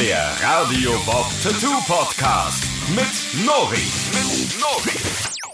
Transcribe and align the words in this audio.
Der 0.00 0.28
Radio 0.42 0.90
Bob 1.06 1.26
Tattoo 1.40 1.80
Podcast 1.86 2.64
mit 2.88 3.46
Nori. 3.46 3.76
Mit 4.12 4.60
Nori. 4.60 4.98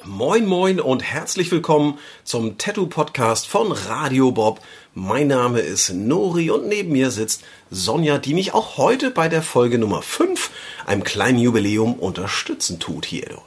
Moin 0.07 0.47
moin 0.47 0.81
und 0.81 1.03
herzlich 1.03 1.53
willkommen 1.53 1.99
zum 2.25 2.57
Tattoo 2.57 2.87
Podcast 2.87 3.47
von 3.47 3.71
Radio 3.71 4.33
Bob. 4.33 4.61
Mein 4.95 5.27
Name 5.27 5.61
ist 5.61 5.91
Nori 5.91 6.49
und 6.51 6.67
neben 6.69 6.91
mir 6.93 7.11
sitzt 7.11 7.45
Sonja, 7.71 8.17
die 8.17 8.33
mich 8.33 8.55
auch 8.55 8.79
heute 8.79 9.11
bei 9.11 9.29
der 9.29 9.43
Folge 9.43 9.77
Nummer 9.77 10.01
5, 10.01 10.51
einem 10.87 11.05
kleinen 11.05 11.39
Jubiläum, 11.39 11.95
unterstützen 11.97 12.81
tut 12.81 13.05
hier. 13.05 13.43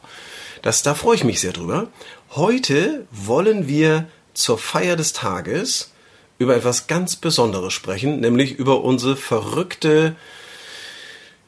Das, 0.62 0.84
da 0.84 0.94
freue 0.94 1.16
ich 1.16 1.24
mich 1.24 1.40
sehr 1.40 1.54
drüber. 1.54 1.88
Heute 2.36 3.08
wollen 3.10 3.68
wir 3.68 4.08
zur 4.36 4.60
Feier 4.60 4.96
des 4.96 5.12
Tages 5.12 5.92
über 6.38 6.56
etwas 6.56 6.86
ganz 6.86 7.16
Besonderes 7.16 7.74
sprechen, 7.74 8.20
nämlich 8.20 8.52
über 8.52 8.84
unsere 8.84 9.16
verrückte, 9.16 10.16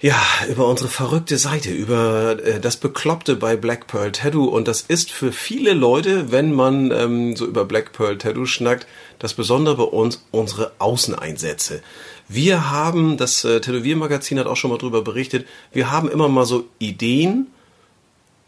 ja, 0.01 0.21
über 0.49 0.67
unsere 0.67 0.89
verrückte 0.89 1.37
Seite, 1.37 1.71
über 1.71 2.37
äh, 2.43 2.59
das 2.59 2.77
Bekloppte 2.77 3.35
bei 3.35 3.55
Black 3.55 3.87
Pearl 3.87 4.11
Tattoo. 4.11 4.45
Und 4.45 4.67
das 4.67 4.81
ist 4.81 5.11
für 5.11 5.31
viele 5.31 5.73
Leute, 5.73 6.31
wenn 6.31 6.53
man 6.53 6.91
ähm, 6.91 7.35
so 7.35 7.45
über 7.45 7.65
Black 7.65 7.93
Pearl 7.93 8.17
Tattoo 8.17 8.45
schnackt, 8.45 8.87
das 9.19 9.33
Besondere 9.33 9.77
bei 9.77 9.83
uns 9.83 10.25
unsere 10.31 10.73
Außeneinsätze. 10.79 11.81
Wir 12.27 12.71
haben, 12.71 13.17
das 13.17 13.45
äh, 13.45 13.61
Tätowiermagazin 13.61 14.39
hat 14.39 14.47
auch 14.47 14.57
schon 14.57 14.71
mal 14.71 14.77
drüber 14.77 15.01
berichtet, 15.01 15.47
wir 15.71 15.91
haben 15.91 16.09
immer 16.09 16.27
mal 16.27 16.45
so 16.45 16.65
Ideen, 16.79 17.47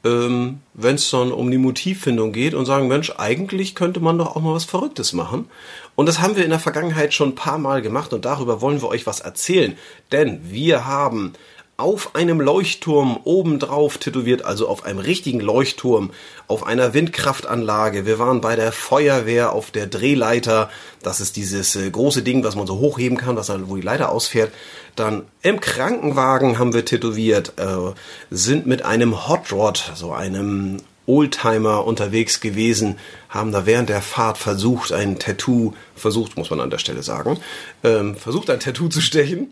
ähm, 0.03 0.59
wenn 0.73 0.95
es 0.95 1.09
dann 1.09 1.31
um 1.31 1.49
die 1.49 1.57
Motivfindung 1.57 2.33
geht 2.33 2.55
und 2.55 2.65
sagen, 2.65 2.87
Mensch, 2.87 3.13
eigentlich 3.17 3.73
könnte 3.73 3.99
man 3.99 4.17
doch 4.17 4.35
auch 4.35 4.41
mal 4.41 4.53
was 4.53 4.65
Verrücktes 4.65 5.13
machen. 5.13 5.49
Und 5.97 6.05
das 6.05 6.21
haben 6.21 6.35
wir 6.35 6.43
in 6.43 6.51
der 6.51 6.59
Vergangenheit 6.59 7.15
schon 7.15 7.29
ein 7.29 7.35
paar 7.35 7.57
Mal 7.57 7.81
gemacht 7.81 8.13
und 8.13 8.23
darüber 8.23 8.61
wollen 8.61 8.83
wir 8.83 8.87
euch 8.87 9.07
was 9.07 9.19
erzählen. 9.19 9.75
Denn 10.11 10.41
wir 10.43 10.85
haben 10.85 11.33
auf 11.75 12.13
einem 12.13 12.39
Leuchtturm 12.39 13.19
obendrauf 13.23 13.97
tätowiert, 13.97 14.45
also 14.45 14.67
auf 14.67 14.85
einem 14.85 14.99
richtigen 14.99 15.39
Leuchtturm, 15.39 16.11
auf 16.47 16.67
einer 16.67 16.93
Windkraftanlage. 16.93 18.05
Wir 18.05 18.19
waren 18.19 18.41
bei 18.41 18.55
der 18.55 18.71
Feuerwehr 18.71 19.53
auf 19.53 19.71
der 19.71 19.87
Drehleiter. 19.87 20.69
Das 21.01 21.19
ist 21.19 21.35
dieses 21.35 21.75
äh, 21.75 21.89
große 21.89 22.21
Ding, 22.21 22.43
was 22.43 22.55
man 22.55 22.67
so 22.67 22.77
hochheben 22.77 23.17
kann, 23.17 23.35
was 23.35 23.47
dann, 23.47 23.67
wo 23.67 23.75
die 23.75 23.81
Leiter 23.81 24.11
ausfährt. 24.11 24.51
Dann 24.95 25.23
im 25.41 25.59
Krankenwagen 25.59 26.59
haben 26.59 26.73
wir 26.73 26.85
tätowiert, 26.85 27.53
äh, 27.57 27.93
sind 28.29 28.67
mit 28.67 28.83
einem 28.83 29.27
Hot 29.27 29.51
Rod, 29.51 29.93
so 29.95 30.11
einem 30.13 30.77
Oldtimer 31.07 31.85
unterwegs 31.85 32.39
gewesen, 32.39 32.99
haben 33.29 33.51
da 33.51 33.65
während 33.65 33.89
der 33.89 34.01
Fahrt 34.01 34.37
versucht, 34.37 34.91
ein 34.91 35.17
Tattoo, 35.17 35.73
versucht, 35.95 36.37
muss 36.37 36.51
man 36.51 36.59
an 36.59 36.69
der 36.69 36.77
Stelle 36.77 37.01
sagen, 37.01 37.39
ähm, 37.83 38.15
versucht 38.15 38.49
ein 38.49 38.59
Tattoo 38.59 38.89
zu 38.89 39.01
stechen 39.01 39.51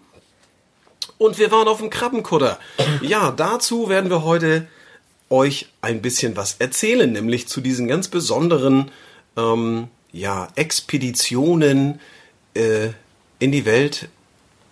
und 1.17 1.39
wir 1.39 1.51
waren 1.51 1.67
auf 1.67 1.79
dem 1.79 1.89
Krabbenkutter. 1.89 2.59
Ja, 3.01 3.31
dazu 3.31 3.89
werden 3.89 4.09
wir 4.09 4.23
heute 4.23 4.67
euch 5.29 5.69
ein 5.81 6.01
bisschen 6.01 6.35
was 6.35 6.55
erzählen, 6.59 7.11
nämlich 7.11 7.47
zu 7.47 7.61
diesen 7.61 7.87
ganz 7.87 8.09
besonderen 8.09 8.91
ähm, 9.37 9.87
ja, 10.11 10.49
Expeditionen 10.55 11.99
äh, 12.53 12.89
in 13.39 13.51
die 13.51 13.65
Welt 13.65 14.09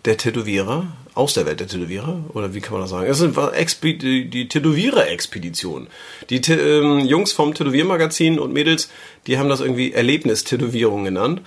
der 0.05 0.17
Tätowierer, 0.17 0.87
aus 1.15 1.33
der 1.33 1.45
Welt 1.45 1.59
der 1.59 1.67
Tätowierer, 1.67 2.23
oder 2.33 2.53
wie 2.53 2.61
kann 2.61 2.73
man 2.73 2.81
das 2.81 2.89
sagen? 2.89 3.07
Es 3.07 3.19
sind 3.19 3.37
Expe 3.37 3.93
die, 3.93 4.29
die 4.29 4.47
Tätowierer-Expedition. 4.47 5.87
Die 6.29 6.37
ähm, 6.51 6.99
Jungs 7.01 7.33
vom 7.33 7.53
Tätowiermagazin 7.53 8.39
und 8.39 8.53
Mädels, 8.53 8.89
die 9.27 9.37
haben 9.37 9.49
das 9.49 9.59
irgendwie 9.59 9.93
Erlebnistätowierung 9.93 11.03
genannt. 11.03 11.41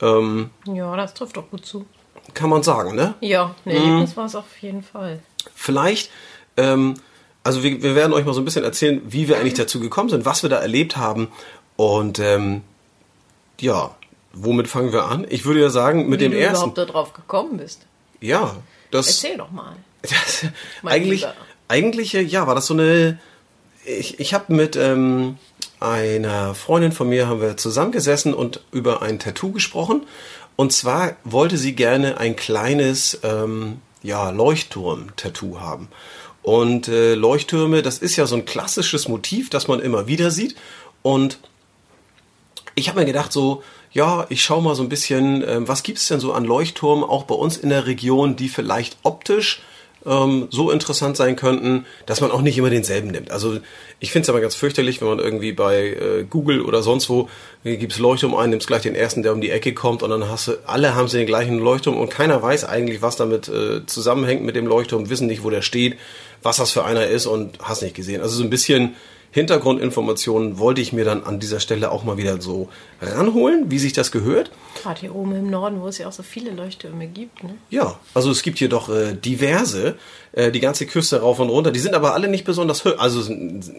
Ähm, 0.00 0.50
ja, 0.66 0.96
das 0.96 1.14
trifft 1.14 1.36
doch 1.36 1.50
gut 1.50 1.66
zu 1.66 1.86
kann 2.34 2.50
man 2.50 2.62
sagen, 2.62 2.94
ne? 2.94 3.14
Ja, 3.20 3.54
ein 3.64 3.70
Erlebnis 3.70 4.10
mhm. 4.10 4.16
war 4.16 4.26
es 4.26 4.34
auf 4.34 4.58
jeden 4.60 4.82
Fall. 4.82 5.20
Vielleicht, 5.54 6.10
ähm, 6.56 6.94
also 7.44 7.62
wir, 7.62 7.82
wir, 7.82 7.94
werden 7.94 8.12
euch 8.12 8.24
mal 8.24 8.34
so 8.34 8.40
ein 8.40 8.44
bisschen 8.44 8.64
erzählen, 8.64 9.00
wie 9.06 9.28
wir 9.28 9.38
eigentlich 9.38 9.54
dazu 9.54 9.80
gekommen 9.80 10.10
sind, 10.10 10.24
was 10.24 10.42
wir 10.42 10.50
da 10.50 10.58
erlebt 10.58 10.96
haben. 10.96 11.28
Und 11.76 12.18
ähm, 12.18 12.62
ja, 13.60 13.94
womit 14.32 14.68
fangen 14.68 14.92
wir 14.92 15.04
an? 15.04 15.26
Ich 15.28 15.44
würde 15.44 15.60
ja 15.60 15.70
sagen, 15.70 16.08
mit 16.08 16.20
wie 16.20 16.24
dem 16.24 16.32
du 16.32 16.38
ersten. 16.38 16.56
überhaupt 16.56 16.78
da 16.78 16.84
drauf 16.84 17.12
gekommen 17.12 17.56
bist. 17.56 17.86
Ja, 18.20 18.56
das. 18.90 19.08
Erzähl 19.08 19.36
doch 19.36 19.50
mal. 19.50 19.76
Das, 20.02 20.46
eigentlich, 20.84 21.26
eigentlich, 21.68 22.12
ja, 22.12 22.46
war 22.46 22.54
das 22.54 22.66
so 22.66 22.74
eine. 22.74 23.18
Ich, 23.84 24.20
ich 24.20 24.34
habe 24.34 24.52
mit 24.52 24.76
ähm, 24.76 25.38
einer 25.78 26.54
Freundin 26.54 26.92
von 26.92 27.08
mir 27.08 27.28
haben 27.28 27.40
wir 27.40 27.56
zusammengesessen 27.56 28.34
und 28.34 28.62
über 28.72 29.02
ein 29.02 29.18
Tattoo 29.18 29.52
gesprochen 29.52 30.06
und 30.60 30.74
zwar 30.74 31.16
wollte 31.24 31.56
sie 31.56 31.74
gerne 31.74 32.18
ein 32.18 32.36
kleines 32.36 33.18
ähm, 33.22 33.80
ja, 34.02 34.28
Leuchtturm-Tattoo 34.28 35.58
haben. 35.58 35.88
Und 36.42 36.86
äh, 36.86 37.14
Leuchttürme, 37.14 37.80
das 37.80 37.96
ist 37.96 38.16
ja 38.16 38.26
so 38.26 38.36
ein 38.36 38.44
klassisches 38.44 39.08
Motiv, 39.08 39.48
das 39.48 39.68
man 39.68 39.80
immer 39.80 40.06
wieder 40.06 40.30
sieht. 40.30 40.56
Und 41.00 41.38
ich 42.74 42.90
habe 42.90 43.00
mir 43.00 43.06
gedacht, 43.06 43.32
so, 43.32 43.62
ja, 43.92 44.26
ich 44.28 44.42
schaue 44.42 44.62
mal 44.62 44.74
so 44.74 44.82
ein 44.82 44.88
bisschen, 44.88 45.42
äh, 45.42 45.68
was 45.68 45.82
gibt 45.82 45.98
es 45.98 46.08
denn 46.08 46.20
so 46.20 46.32
an 46.32 46.44
Leuchtturmen 46.44 47.04
auch 47.04 47.24
bei 47.24 47.34
uns 47.34 47.56
in 47.56 47.70
der 47.70 47.86
Region, 47.86 48.36
die 48.36 48.48
vielleicht 48.48 48.96
optisch 49.02 49.62
ähm, 50.06 50.48
so 50.50 50.70
interessant 50.70 51.16
sein 51.16 51.36
könnten, 51.36 51.84
dass 52.06 52.20
man 52.20 52.30
auch 52.30 52.40
nicht 52.40 52.56
immer 52.56 52.70
denselben 52.70 53.08
nimmt. 53.08 53.30
Also 53.30 53.58
ich 53.98 54.12
finde 54.12 54.24
es 54.24 54.30
aber 54.30 54.40
ganz 54.40 54.54
fürchterlich, 54.54 55.00
wenn 55.00 55.08
man 55.08 55.18
irgendwie 55.18 55.52
bei 55.52 55.88
äh, 55.88 56.24
Google 56.28 56.62
oder 56.62 56.82
sonst 56.82 57.10
wo 57.10 57.28
äh, 57.64 57.76
gibt's 57.76 57.98
Leuchtturm 57.98 58.34
ein, 58.34 58.50
nimmst 58.50 58.66
gleich 58.66 58.82
den 58.82 58.94
ersten, 58.94 59.22
der 59.22 59.32
um 59.32 59.40
die 59.40 59.50
Ecke 59.50 59.74
kommt 59.74 60.02
und 60.02 60.10
dann 60.10 60.28
hast 60.28 60.48
du, 60.48 60.52
alle 60.66 60.94
haben 60.94 61.08
sie 61.08 61.18
den 61.18 61.26
gleichen 61.26 61.58
Leuchtturm 61.58 61.98
und 61.98 62.10
keiner 62.10 62.40
weiß 62.40 62.64
eigentlich, 62.64 63.02
was 63.02 63.16
damit 63.16 63.48
äh, 63.48 63.84
zusammenhängt 63.86 64.42
mit 64.42 64.56
dem 64.56 64.66
Leuchtturm, 64.66 65.10
wissen 65.10 65.26
nicht, 65.26 65.44
wo 65.44 65.50
der 65.50 65.62
steht, 65.62 65.98
was 66.42 66.56
das 66.56 66.70
für 66.70 66.84
einer 66.84 67.06
ist 67.06 67.26
und 67.26 67.58
hast 67.60 67.82
nicht 67.82 67.94
gesehen. 67.94 68.22
Also 68.22 68.36
so 68.36 68.44
ein 68.44 68.50
bisschen 68.50 68.94
Hintergrundinformationen 69.32 70.58
wollte 70.58 70.80
ich 70.80 70.92
mir 70.92 71.04
dann 71.04 71.22
an 71.22 71.38
dieser 71.38 71.60
Stelle 71.60 71.92
auch 71.92 72.02
mal 72.02 72.16
wieder 72.16 72.40
so 72.40 72.68
ranholen, 73.00 73.70
wie 73.70 73.78
sich 73.78 73.92
das 73.92 74.10
gehört. 74.10 74.50
Gerade 74.82 75.00
hier 75.00 75.14
oben 75.14 75.36
im 75.36 75.50
Norden, 75.50 75.80
wo 75.80 75.86
es 75.86 75.98
ja 75.98 76.08
auch 76.08 76.12
so 76.12 76.24
viele 76.24 76.50
Leuchttürme 76.50 77.06
gibt. 77.06 77.44
Ne? 77.44 77.54
Ja, 77.70 78.00
also 78.12 78.30
es 78.30 78.42
gibt 78.42 78.58
hier 78.58 78.68
doch 78.68 78.88
äh, 78.88 79.14
diverse, 79.14 79.96
äh, 80.32 80.50
die 80.50 80.58
ganze 80.58 80.84
Küste 80.86 81.20
rauf 81.20 81.38
und 81.38 81.48
runter. 81.48 81.70
Die 81.70 81.78
sind 81.78 81.94
aber 81.94 82.14
alle 82.14 82.26
nicht 82.26 82.44
besonders 82.44 82.84
hübsch. 82.84 82.98
Also 82.98 83.22
sind, 83.22 83.70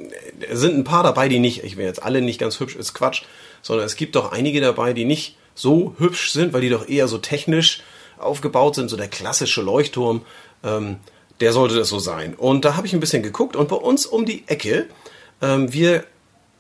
sind 0.52 0.78
ein 0.78 0.84
paar 0.86 1.04
dabei, 1.04 1.28
die 1.28 1.40
nicht, 1.40 1.66
ich 1.66 1.76
will 1.76 1.86
jetzt 1.86 2.02
alle 2.02 2.22
nicht 2.22 2.40
ganz 2.40 2.60
hübsch, 2.62 2.78
ist 2.78 2.94
Quatsch, 2.94 3.24
sondern 3.62 3.86
es 3.86 3.98
gibt 3.98 4.16
doch 4.16 4.32
einige 4.32 4.62
dabei, 4.62 4.94
die 4.94 5.06
nicht 5.06 5.36
so 5.54 5.96
hübsch 5.98 6.32
sind, 6.32 6.54
weil 6.54 6.62
die 6.62 6.70
doch 6.70 6.88
eher 6.88 7.10
so 7.10 7.18
technisch 7.18 7.84
aufgebaut 8.18 8.76
sind, 8.76 8.90
so 8.90 8.96
der 8.96 9.10
klassische 9.10 9.62
Leuchtturm. 9.62 10.22
Ähm, 10.64 10.98
der 11.42 11.54
sollte 11.54 11.76
das 11.76 11.90
so 11.90 12.00
sein. 12.00 12.36
Und 12.36 12.66
da 12.66 12.78
habe 12.78 12.88
ich 12.88 12.94
ein 12.94 13.00
bisschen 13.00 13.24
geguckt 13.24 13.56
und 13.56 13.68
bei 13.68 13.76
uns 13.76 14.06
um 14.06 14.26
die 14.26 14.48
Ecke 14.48 14.88
wir 15.42 16.04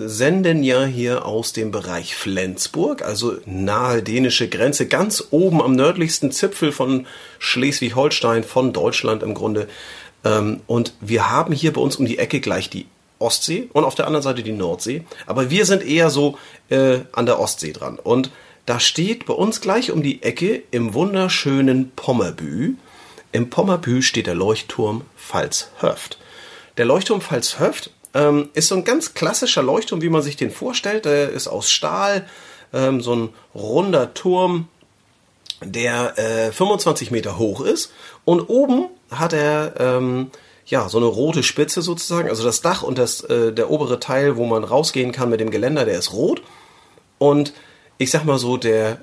senden 0.08 0.64
ja 0.64 0.86
hier 0.86 1.26
aus 1.26 1.54
dem 1.54 1.72
Bereich 1.72 2.16
Flensburg, 2.16 3.04
also 3.04 3.38
nahe 3.46 4.02
dänische 4.02 4.50
Grenze, 4.50 4.88
ganz 4.88 5.28
oben 5.32 5.62
am 5.62 5.76
nördlichsten 5.76 6.32
Zipfel 6.32 6.72
von 6.72 7.06
Schleswig-Holstein, 7.40 8.44
von 8.44 8.74
Deutschland 8.74 9.24
im 9.24 9.34
Grunde. 9.34 9.68
Ähm, 10.24 10.62
und 10.68 10.94
wir 11.02 11.30
haben 11.30 11.54
hier 11.54 11.74
bei 11.74 11.82
uns 11.82 11.96
um 11.96 12.06
die 12.06 12.18
Ecke 12.18 12.40
gleich 12.40 12.70
die 12.70 12.88
Ostsee 13.20 13.70
und 13.74 13.84
auf 13.84 13.96
der 13.96 14.08
anderen 14.08 14.24
Seite 14.24 14.44
die 14.44 14.52
Nordsee. 14.52 15.04
Aber 15.26 15.50
wir 15.50 15.66
sind 15.66 15.84
eher 15.84 16.10
so 16.10 16.38
äh, 16.70 17.00
an 17.12 17.26
der 17.26 17.40
Ostsee 17.40 17.72
dran. 17.72 18.00
Und 18.00 18.32
da 18.66 18.80
steht 18.80 19.26
bei 19.26 19.34
uns 19.34 19.62
gleich 19.62 19.92
um 19.92 20.02
die 20.04 20.24
Ecke 20.24 20.64
im 20.72 20.94
wunderschönen 20.94 21.92
Pommerbü. 21.96 22.76
Im 23.32 23.50
Pommerbü 23.50 24.02
steht 24.02 24.28
der 24.28 24.36
Leuchtturm 24.36 25.04
Pfalzhöft. 25.18 26.18
Der 26.78 26.86
Leuchtturm 26.86 27.22
Pfalzhöft 27.22 27.92
ähm, 28.14 28.50
ist 28.54 28.68
so 28.68 28.76
ein 28.76 28.84
ganz 28.84 29.14
klassischer 29.14 29.64
Leuchtturm, 29.64 30.02
wie 30.02 30.10
man 30.10 30.22
sich 30.22 30.36
den 30.36 30.52
vorstellt. 30.52 31.06
Der 31.06 31.30
ist 31.30 31.48
aus 31.48 31.72
Stahl, 31.72 32.28
ähm, 32.74 33.02
so 33.02 33.16
ein 33.16 33.30
runder 33.56 34.14
Turm, 34.14 34.68
der 35.64 36.18
äh, 36.18 36.52
25 36.52 37.12
Meter 37.12 37.38
hoch 37.38 37.62
ist. 37.62 37.92
Und 38.26 38.42
oben 38.50 38.88
hat 39.10 39.34
er 39.34 39.74
ähm, 39.80 40.32
ja 40.66 40.90
so 40.90 40.98
eine 40.98 41.08
rote 41.08 41.44
Spitze 41.44 41.82
sozusagen. 41.82 42.30
Also 42.30 42.44
das 42.44 42.62
Dach 42.62 42.84
und 42.84 42.98
das, 42.98 43.22
äh, 43.22 43.54
der 43.54 43.70
obere 43.70 44.00
Teil, 44.00 44.38
wo 44.38 44.46
man 44.46 44.64
rausgehen 44.64 45.12
kann 45.12 45.30
mit 45.30 45.40
dem 45.40 45.52
Geländer, 45.52 45.86
der 45.86 46.00
ist 46.00 46.14
rot. 46.14 46.42
Und 47.18 47.54
ich 47.98 48.12
sag 48.12 48.26
mal 48.26 48.40
so, 48.40 48.58
der, 48.58 49.02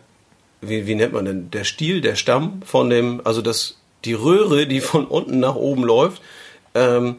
wie, 0.61 0.87
wie 0.87 0.94
nennt 0.94 1.12
man 1.12 1.25
denn, 1.25 1.50
der 1.50 1.64
Stiel, 1.64 2.00
der 2.00 2.16
Stamm 2.16 2.62
von 2.64 2.90
dem, 2.90 3.20
also 3.25 3.43
das, 3.43 3.76
die 4.04 4.14
Röhre, 4.14 4.66
die 4.66 4.81
von 4.81 5.06
unten 5.06 5.38
nach 5.38 5.54
oben 5.54 5.84
läuft, 5.84 6.20
ähm, 6.75 7.16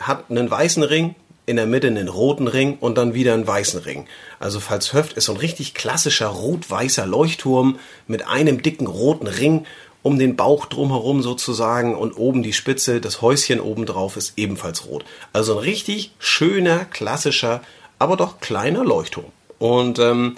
hat 0.00 0.30
einen 0.30 0.50
weißen 0.50 0.82
Ring 0.82 1.14
in 1.46 1.56
der 1.56 1.66
Mitte 1.66 1.86
einen 1.86 2.08
roten 2.08 2.48
Ring 2.48 2.76
und 2.80 2.98
dann 2.98 3.14
wieder 3.14 3.32
einen 3.32 3.46
weißen 3.46 3.80
Ring. 3.80 4.06
Also 4.40 4.60
Pfalzhöft 4.60 5.12
ist 5.14 5.26
so 5.26 5.32
ein 5.32 5.38
richtig 5.38 5.74
klassischer 5.74 6.26
rot-weißer 6.26 7.06
Leuchtturm 7.06 7.78
mit 8.08 8.26
einem 8.26 8.62
dicken 8.62 8.88
roten 8.88 9.28
Ring 9.28 9.64
um 10.02 10.18
den 10.18 10.36
Bauch 10.36 10.66
drumherum 10.66 11.22
sozusagen 11.22 11.96
und 11.96 12.16
oben 12.16 12.42
die 12.42 12.52
Spitze, 12.52 13.00
das 13.00 13.22
Häuschen 13.22 13.60
oben 13.60 13.86
drauf 13.86 14.16
ist 14.16 14.34
ebenfalls 14.36 14.86
rot. 14.86 15.04
Also 15.32 15.54
ein 15.54 15.64
richtig 15.64 16.12
schöner, 16.18 16.84
klassischer, 16.84 17.60
aber 17.98 18.16
doch 18.16 18.40
kleiner 18.40 18.84
Leuchtturm. 18.84 19.26
Und 19.58 19.98
ähm, 19.98 20.36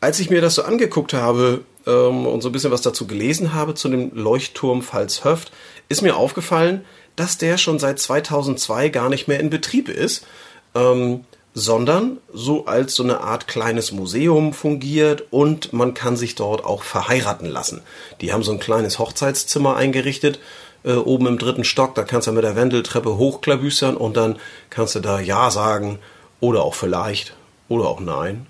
als 0.00 0.20
ich 0.20 0.30
mir 0.30 0.40
das 0.40 0.54
so 0.54 0.62
angeguckt 0.62 1.12
habe 1.12 1.64
ähm, 1.86 2.26
und 2.26 2.40
so 2.40 2.48
ein 2.48 2.52
bisschen 2.52 2.70
was 2.70 2.82
dazu 2.82 3.06
gelesen 3.06 3.52
habe 3.52 3.74
zu 3.74 3.88
dem 3.88 4.10
Leuchtturm 4.14 4.82
Pfalzhöft, 4.82 5.52
ist 5.88 6.02
mir 6.02 6.16
aufgefallen, 6.16 6.84
dass 7.16 7.38
der 7.38 7.58
schon 7.58 7.78
seit 7.78 7.98
2002 7.98 8.88
gar 8.88 9.08
nicht 9.08 9.28
mehr 9.28 9.40
in 9.40 9.50
Betrieb 9.50 9.88
ist, 9.88 10.26
ähm, 10.74 11.24
sondern 11.54 12.18
so 12.32 12.66
als 12.66 12.96
so 12.96 13.04
eine 13.04 13.20
Art 13.20 13.46
kleines 13.46 13.92
Museum 13.92 14.52
fungiert 14.52 15.24
und 15.30 15.72
man 15.72 15.94
kann 15.94 16.16
sich 16.16 16.34
dort 16.34 16.64
auch 16.64 16.82
verheiraten 16.82 17.48
lassen. 17.48 17.80
Die 18.20 18.32
haben 18.32 18.42
so 18.42 18.50
ein 18.50 18.58
kleines 18.58 18.98
Hochzeitszimmer 18.98 19.76
eingerichtet, 19.76 20.40
äh, 20.82 20.94
oben 20.94 21.28
im 21.28 21.38
dritten 21.38 21.64
Stock, 21.64 21.94
da 21.94 22.02
kannst 22.02 22.26
du 22.26 22.32
mit 22.32 22.42
der 22.42 22.56
Wendeltreppe 22.56 23.16
hochklabüstern 23.16 23.96
und 23.96 24.16
dann 24.16 24.36
kannst 24.68 24.96
du 24.96 25.00
da 25.00 25.20
Ja 25.20 25.50
sagen 25.52 26.00
oder 26.40 26.64
auch 26.64 26.74
vielleicht 26.74 27.34
oder 27.68 27.86
auch 27.86 28.00
Nein. 28.00 28.46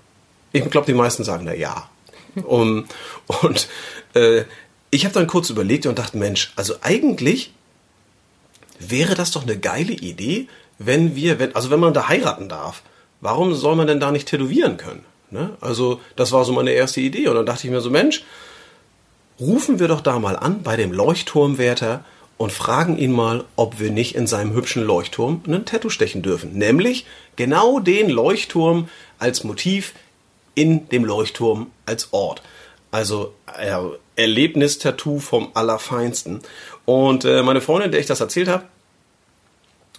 Ich 0.51 0.69
glaube, 0.69 0.87
die 0.87 0.93
meisten 0.93 1.23
sagen 1.23 1.45
da 1.45 1.53
Ja. 1.53 1.89
um, 2.43 2.85
und 3.27 3.67
äh, 4.13 4.43
ich 4.89 5.05
habe 5.05 5.13
dann 5.13 5.27
kurz 5.27 5.49
überlegt 5.49 5.85
und 5.85 5.99
dachte, 5.99 6.17
Mensch, 6.17 6.53
also 6.55 6.75
eigentlich 6.81 7.53
wäre 8.79 9.15
das 9.15 9.31
doch 9.31 9.43
eine 9.43 9.57
geile 9.57 9.93
Idee, 9.93 10.47
wenn 10.77 11.15
wir, 11.15 11.39
wenn, 11.39 11.55
also 11.55 11.69
wenn 11.69 11.79
man 11.79 11.93
da 11.93 12.07
heiraten 12.09 12.49
darf, 12.49 12.81
warum 13.21 13.53
soll 13.53 13.75
man 13.75 13.87
denn 13.87 13.99
da 13.99 14.11
nicht 14.11 14.27
tätowieren 14.27 14.77
können? 14.77 15.05
Ne? 15.31 15.51
Also 15.61 15.99
das 16.15 16.31
war 16.31 16.45
so 16.45 16.53
meine 16.53 16.71
erste 16.71 17.01
Idee 17.01 17.27
und 17.27 17.35
dann 17.35 17.45
dachte 17.45 17.67
ich 17.67 17.71
mir 17.71 17.81
so, 17.81 17.89
Mensch, 17.89 18.23
rufen 19.39 19.79
wir 19.79 19.87
doch 19.87 20.01
da 20.01 20.19
mal 20.19 20.35
an 20.35 20.63
bei 20.63 20.75
dem 20.75 20.91
Leuchtturmwärter 20.91 22.03
und 22.37 22.51
fragen 22.51 22.97
ihn 22.97 23.11
mal, 23.11 23.45
ob 23.55 23.79
wir 23.79 23.91
nicht 23.91 24.15
in 24.15 24.27
seinem 24.27 24.53
hübschen 24.53 24.83
Leuchtturm 24.83 25.41
einen 25.47 25.65
Tattoo 25.65 25.89
stechen 25.89 26.21
dürfen. 26.21 26.53
Nämlich 26.53 27.05
genau 27.35 27.79
den 27.79 28.09
Leuchtturm 28.09 28.89
als 29.19 29.43
Motiv 29.43 29.93
in 30.53 30.89
dem 30.89 31.05
Leuchtturm 31.05 31.71
als 31.85 32.11
Ort. 32.11 32.41
Also 32.91 33.33
Erlebnistattoo 34.15 35.19
vom 35.19 35.49
Allerfeinsten. 35.53 36.41
Und 36.85 37.25
äh, 37.25 37.43
meine 37.43 37.61
Freundin, 37.61 37.91
der 37.91 37.99
ich 37.99 38.05
das 38.05 38.21
erzählt 38.21 38.47
habe, 38.47 38.63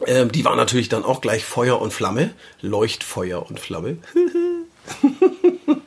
äh, 0.05 0.27
die 0.27 0.45
war 0.45 0.57
natürlich 0.57 0.89
dann 0.89 1.05
auch 1.05 1.21
gleich 1.21 1.45
Feuer 1.45 1.81
und 1.81 1.93
Flamme. 1.93 2.31
Leuchtfeuer 2.61 3.49
und 3.49 3.61
Flamme. 3.61 3.99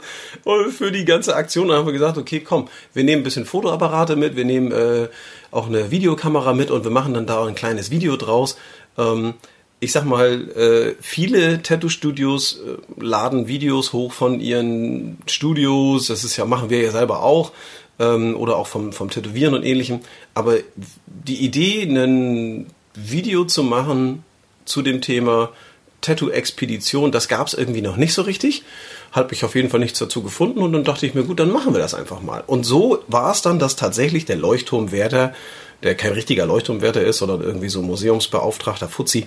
und 0.44 0.72
für 0.72 0.92
die 0.92 1.06
ganze 1.06 1.36
Aktion 1.36 1.72
haben 1.72 1.86
wir 1.86 1.94
gesagt, 1.94 2.18
okay, 2.18 2.42
komm, 2.42 2.68
wir 2.94 3.04
nehmen 3.04 3.22
ein 3.22 3.24
bisschen 3.24 3.46
Fotoapparate 3.46 4.16
mit, 4.16 4.36
wir 4.36 4.46
nehmen 4.46 4.72
äh, 4.72 5.08
auch 5.52 5.68
eine 5.68 5.92
Videokamera 5.92 6.54
mit 6.54 6.72
und 6.72 6.84
wir 6.84 6.92
machen 6.92 7.14
dann 7.14 7.26
da 7.26 7.46
ein 7.46 7.56
kleines 7.56 7.92
Video 7.92 8.18
draus. 8.18 8.58
Ähm, 8.98 9.36
ich 9.82 9.94
sag 9.94 10.04
mal, 10.04 10.50
äh, 10.58 10.96
viele 11.00 11.62
Tattoo-Studios 11.62 12.60
äh, 12.60 13.02
laden 13.02 13.48
Videos 13.48 13.94
hoch 13.94 14.12
von 14.12 14.42
ihren 14.42 15.20
Studios. 15.26 16.08
Das 16.08 16.26
ist 16.26 16.36
ja, 16.36 16.46
machen 16.46 16.70
wir 16.70 16.82
ja 16.82 16.92
selber 16.92 17.24
auch. 17.24 17.54
Ähm, 18.00 18.36
oder 18.36 18.58
auch 18.58 18.68
vom, 18.68 18.94
vom 18.94 19.10
Tätowieren 19.10 19.54
und 19.54 19.64
ähnlichem. 19.64 20.00
Aber 20.34 20.58
die 21.06 21.38
Idee, 21.38 21.84
ein 21.84 22.68
Video 22.96 23.46
zu 23.46 23.64
machen 23.64 24.24
zu 24.66 24.82
dem 24.82 25.02
Thema 25.02 25.50
Tattoo-Expedition, 26.02 27.12
das 27.12 27.28
gab 27.28 27.48
es 27.48 27.54
irgendwie 27.54 27.82
noch 27.82 27.98
nicht 27.98 28.14
so 28.14 28.22
richtig. 28.22 28.64
Habe 29.12 29.34
ich 29.34 29.44
auf 29.44 29.56
jeden 29.56 29.70
Fall 29.70 29.80
nichts 29.80 30.00
dazu 30.00 30.24
gefunden 30.24 30.60
und 30.60 30.72
dann 30.72 30.84
dachte 30.84 31.06
ich 31.06 31.14
mir, 31.14 31.24
gut, 31.24 31.40
dann 31.40 31.52
machen 31.52 31.74
wir 31.74 31.80
das 31.80 31.94
einfach 31.94 32.22
mal. 32.22 32.44
Und 32.46 32.64
so 32.64 33.04
war 33.08 33.32
es 33.32 33.42
dann, 33.42 33.60
dass 33.60 33.76
tatsächlich 33.76 34.26
der 34.26 34.38
Leuchtturmwärter, 34.38 35.34
der 35.84 35.96
kein 35.96 36.14
richtiger 36.14 36.46
Leuchtturmwärter 36.46 37.02
ist, 37.02 37.18
sondern 37.18 37.42
irgendwie 37.42 37.70
so 37.70 37.82
Museumsbeauftragter 37.82 38.88
Fuzzi, 38.88 39.26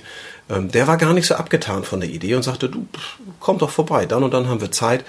ähm, 0.49 0.71
der 0.71 0.87
war 0.87 0.97
gar 0.97 1.13
nicht 1.13 1.27
so 1.27 1.35
abgetan 1.35 1.85
von 1.85 2.01
der 2.01 2.11
Idee 2.11 2.35
und 2.35 2.43
sagte, 2.43 2.69
du, 2.69 2.87
komm 3.41 3.59
doch 3.59 3.71
vorbei, 3.71 4.07
dann 4.07 4.23
und 4.23 4.33
dann 4.33 4.49
haben 4.49 4.61
wir 4.61 4.71
Zeit. 4.71 5.05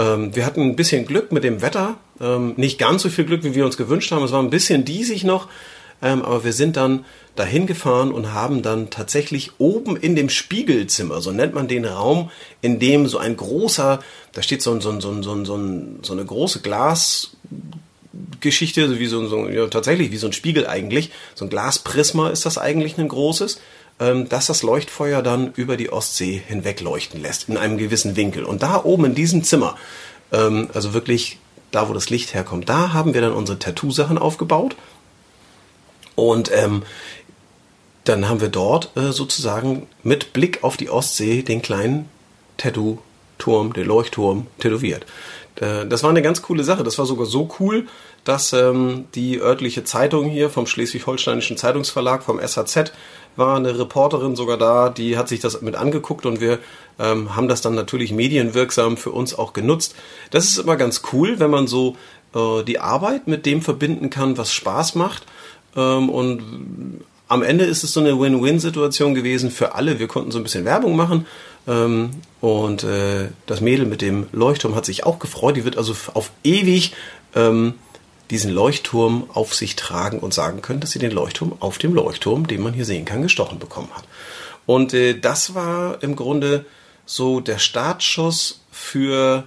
Ähm, 0.00 0.34
wir 0.34 0.44
hatten 0.46 0.62
ein 0.62 0.76
bisschen 0.76 1.04
Glück 1.04 1.30
mit 1.30 1.44
dem 1.44 1.60
Wetter, 1.60 1.98
ähm, 2.20 2.54
nicht 2.56 2.78
ganz 2.78 3.02
so 3.02 3.10
viel 3.10 3.26
Glück, 3.26 3.44
wie 3.44 3.54
wir 3.54 3.66
uns 3.66 3.76
gewünscht 3.76 4.10
haben. 4.12 4.24
Es 4.24 4.32
war 4.32 4.42
ein 4.42 4.48
bisschen 4.48 4.86
diesig 4.86 5.24
noch, 5.24 5.48
ähm, 6.00 6.22
aber 6.22 6.44
wir 6.44 6.54
sind 6.54 6.78
dann 6.78 7.04
dahin 7.36 7.66
gefahren 7.66 8.10
und 8.10 8.32
haben 8.32 8.62
dann 8.62 8.88
tatsächlich 8.88 9.50
oben 9.58 9.96
in 9.96 10.16
dem 10.16 10.30
Spiegelzimmer, 10.30 11.20
so 11.20 11.32
nennt 11.32 11.52
man 11.54 11.68
den 11.68 11.84
Raum, 11.84 12.30
in 12.62 12.78
dem 12.78 13.06
so 13.06 13.18
ein 13.18 13.36
großer, 13.36 14.00
da 14.32 14.42
steht 14.42 14.62
so, 14.62 14.72
ein, 14.72 14.80
so, 14.80 14.90
ein, 14.90 15.00
so, 15.00 15.10
ein, 15.10 15.22
so, 15.22 15.56
ein, 15.56 15.98
so 16.02 16.14
eine 16.14 16.24
große 16.24 16.60
Glasgeschichte, 16.60 18.98
wie 18.98 19.06
so, 19.06 19.26
so 19.26 19.48
ja, 19.48 19.66
tatsächlich 19.66 20.12
wie 20.12 20.16
so 20.16 20.28
ein 20.28 20.32
Spiegel 20.32 20.66
eigentlich, 20.66 21.10
so 21.34 21.44
ein 21.44 21.50
Glasprisma 21.50 22.30
ist 22.30 22.46
das 22.46 22.56
eigentlich 22.56 22.96
ein 22.96 23.08
großes, 23.08 23.60
dass 24.28 24.46
das 24.46 24.62
Leuchtfeuer 24.62 25.22
dann 25.22 25.52
über 25.54 25.76
die 25.76 25.92
Ostsee 25.92 26.42
hinweg 26.46 26.80
leuchten 26.80 27.20
lässt, 27.20 27.48
in 27.48 27.56
einem 27.56 27.76
gewissen 27.76 28.16
Winkel. 28.16 28.44
Und 28.44 28.62
da 28.62 28.82
oben 28.82 29.04
in 29.04 29.14
diesem 29.14 29.44
Zimmer, 29.44 29.76
ähm, 30.32 30.68
also 30.72 30.94
wirklich 30.94 31.38
da, 31.70 31.88
wo 31.88 31.92
das 31.92 32.10
Licht 32.10 32.34
herkommt, 32.34 32.68
da 32.68 32.92
haben 32.92 33.14
wir 33.14 33.20
dann 33.20 33.32
unsere 33.32 33.58
Tattoo-Sachen 33.58 34.18
aufgebaut. 34.18 34.74
Und 36.14 36.50
ähm, 36.52 36.82
dann 38.04 38.28
haben 38.28 38.40
wir 38.40 38.48
dort 38.48 38.96
äh, 38.96 39.12
sozusagen 39.12 39.86
mit 40.02 40.32
Blick 40.32 40.64
auf 40.64 40.76
die 40.76 40.90
Ostsee 40.90 41.42
den 41.42 41.62
kleinen 41.62 42.08
Tattoo-Turm, 43.40 43.72
den 43.72 43.86
Leuchtturm 43.86 44.46
tätowiert. 44.58 45.06
Äh, 45.56 45.86
das 45.86 46.02
war 46.02 46.10
eine 46.10 46.22
ganz 46.22 46.42
coole 46.42 46.64
Sache. 46.64 46.84
Das 46.84 46.98
war 46.98 47.06
sogar 47.06 47.26
so 47.26 47.48
cool, 47.58 47.86
dass 48.24 48.52
ähm, 48.52 49.06
die 49.14 49.40
örtliche 49.40 49.84
Zeitung 49.84 50.28
hier 50.28 50.50
vom 50.50 50.66
Schleswig-Holsteinischen 50.66 51.56
Zeitungsverlag, 51.56 52.22
vom 52.22 52.38
SHZ, 52.38 52.92
war 53.36 53.56
eine 53.56 53.78
Reporterin 53.78 54.36
sogar 54.36 54.58
da, 54.58 54.90
die 54.90 55.16
hat 55.16 55.28
sich 55.28 55.40
das 55.40 55.62
mit 55.62 55.76
angeguckt 55.76 56.26
und 56.26 56.40
wir 56.40 56.58
ähm, 56.98 57.34
haben 57.36 57.48
das 57.48 57.62
dann 57.62 57.74
natürlich 57.74 58.12
medienwirksam 58.12 58.96
für 58.96 59.10
uns 59.10 59.34
auch 59.34 59.52
genutzt. 59.52 59.94
Das 60.30 60.44
ist 60.44 60.58
immer 60.58 60.76
ganz 60.76 61.02
cool, 61.12 61.38
wenn 61.38 61.50
man 61.50 61.66
so 61.66 61.96
äh, 62.34 62.62
die 62.64 62.80
Arbeit 62.80 63.28
mit 63.28 63.46
dem 63.46 63.62
verbinden 63.62 64.10
kann, 64.10 64.36
was 64.36 64.52
Spaß 64.52 64.96
macht. 64.96 65.24
Ähm, 65.76 66.10
und 66.10 67.04
am 67.28 67.44
Ende 67.44 67.64
ist 67.64 67.84
es 67.84 67.92
so 67.92 68.00
eine 68.00 68.20
Win-Win-Situation 68.20 69.14
gewesen 69.14 69.52
für 69.52 69.76
alle. 69.76 70.00
Wir 70.00 70.08
konnten 70.08 70.32
so 70.32 70.38
ein 70.38 70.42
bisschen 70.42 70.64
Werbung 70.64 70.96
machen. 70.96 71.26
Ähm, 71.66 72.10
und 72.40 72.84
äh, 72.84 73.28
das 73.46 73.60
Mädel 73.60 73.86
mit 73.86 74.00
dem 74.00 74.26
Leuchtturm 74.32 74.74
hat 74.74 74.84
sich 74.84 75.04
auch 75.04 75.18
gefreut. 75.18 75.56
Die 75.56 75.64
wird 75.64 75.76
also 75.76 75.94
auf 76.14 76.30
ewig 76.42 76.92
ähm, 77.34 77.74
diesen 78.30 78.50
Leuchtturm 78.50 79.28
auf 79.32 79.54
sich 79.54 79.76
tragen 79.76 80.20
und 80.20 80.32
sagen 80.32 80.62
können, 80.62 80.80
dass 80.80 80.92
sie 80.92 80.98
den 80.98 81.10
Leuchtturm 81.10 81.52
auf 81.60 81.78
dem 81.78 81.94
Leuchtturm, 81.94 82.46
den 82.46 82.62
man 82.62 82.72
hier 82.72 82.84
sehen 82.84 83.04
kann, 83.04 83.22
gestochen 83.22 83.58
bekommen 83.58 83.90
hat. 83.92 84.04
Und 84.66 84.94
äh, 84.94 85.18
das 85.18 85.54
war 85.54 86.02
im 86.02 86.16
Grunde 86.16 86.64
so 87.04 87.40
der 87.40 87.58
Startschuss 87.58 88.60
für 88.70 89.44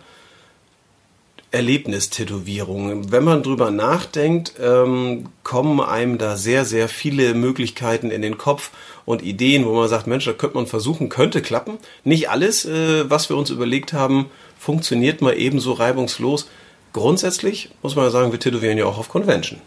Erlebnistätowierungen. 1.53 3.11
Wenn 3.11 3.23
man 3.23 3.43
drüber 3.43 3.69
nachdenkt, 3.69 4.53
ähm, 4.59 5.29
kommen 5.43 5.79
einem 5.79 6.17
da 6.17 6.35
sehr, 6.35 6.65
sehr 6.65 6.89
viele 6.89 7.35
Möglichkeiten 7.35 8.09
in 8.09 8.23
den 8.23 8.39
Kopf 8.39 8.71
und 9.05 9.21
Ideen, 9.21 9.65
wo 9.65 9.73
man 9.73 9.87
sagt, 9.87 10.07
Mensch, 10.07 10.25
da 10.25 10.33
könnte 10.33 10.55
man 10.55 10.65
versuchen, 10.65 11.09
könnte 11.09 11.43
klappen. 11.43 11.77
Nicht 12.03 12.29
alles, 12.29 12.65
äh, 12.65 13.09
was 13.09 13.29
wir 13.29 13.37
uns 13.37 13.51
überlegt 13.51 13.93
haben, 13.93 14.31
funktioniert 14.57 15.21
mal 15.21 15.37
ebenso 15.37 15.73
reibungslos. 15.73 16.49
Grundsätzlich 16.91 17.69
muss 17.83 17.95
man 17.95 18.05
ja 18.05 18.11
sagen, 18.11 18.31
wir 18.31 18.39
tätowieren 18.39 18.79
ja 18.79 18.85
auch 18.85 18.97
auf 18.97 19.09
Convention. 19.09 19.61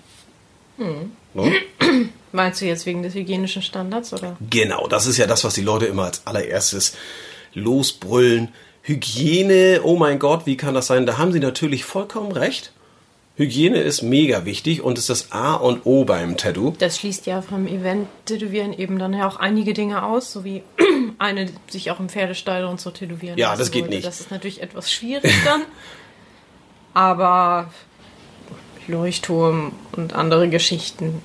Hm. 0.79 1.13
No? 1.35 1.53
Meinst 2.33 2.61
du 2.61 2.67
jetzt 2.67 2.85
wegen 2.85 3.05
des 3.05 3.15
hygienischen 3.15 3.63
Standards, 3.63 4.13
oder? 4.13 4.37
Genau, 4.51 4.89
das 4.89 5.07
ist 5.07 5.19
ja 5.19 5.27
das, 5.27 5.45
was 5.45 5.55
die 5.55 5.63
Leute 5.63 5.87
immer 5.87 6.05
als 6.05 6.27
allererstes 6.27 6.97
losbrüllen 7.55 8.49
Hygiene, 8.87 9.81
oh 9.83 9.97
mein 9.97 10.21
Gott, 10.21 10.47
wie 10.47 10.57
kann 10.57 10.75
das 10.75 10.87
sein? 10.87 11.07
Da 11.07 11.19
haben 11.19 11.33
Sie 11.33 11.41
natürlich 11.41 11.85
vollkommen 11.85 12.31
recht. 12.31 12.71
Hygiene 13.35 13.81
ist 13.81 14.03
mega 14.03 14.45
wichtig 14.45 14.81
und 14.81 14.97
ist 14.97 15.11
das 15.11 15.33
A 15.33 15.55
und 15.55 15.85
O 15.85 16.05
beim 16.05 16.37
Tattoo. 16.37 16.73
Das 16.79 16.97
schließt 16.97 17.27
ja 17.27 17.43
vom 17.43 17.67
Event-Tätowieren 17.67 18.73
eben 18.73 19.01
dann 19.01 19.13
ja 19.13 19.27
auch 19.27 19.37
einige 19.37 19.75
Dinge 19.75 20.05
aus, 20.05 20.33
so 20.33 20.45
wie 20.45 20.63
eine 21.19 21.51
sich 21.69 21.91
auch 21.91 21.99
im 21.99 22.09
Pferdestall 22.09 22.65
und 22.65 22.81
so 22.81 22.93
tätowieren. 22.93 23.37
Ja, 23.37 23.57
das 23.57 23.73
geht 23.73 23.87
würde. 23.87 23.97
nicht. 23.97 24.07
Das 24.07 24.21
ist 24.21 24.31
natürlich 24.31 24.63
etwas 24.63 24.93
schwierig 24.93 25.35
dann. 25.45 25.63
aber 26.95 27.71
Leuchtturm 28.87 29.73
und 29.97 30.15
andere 30.15 30.49
Geschichten, 30.49 31.21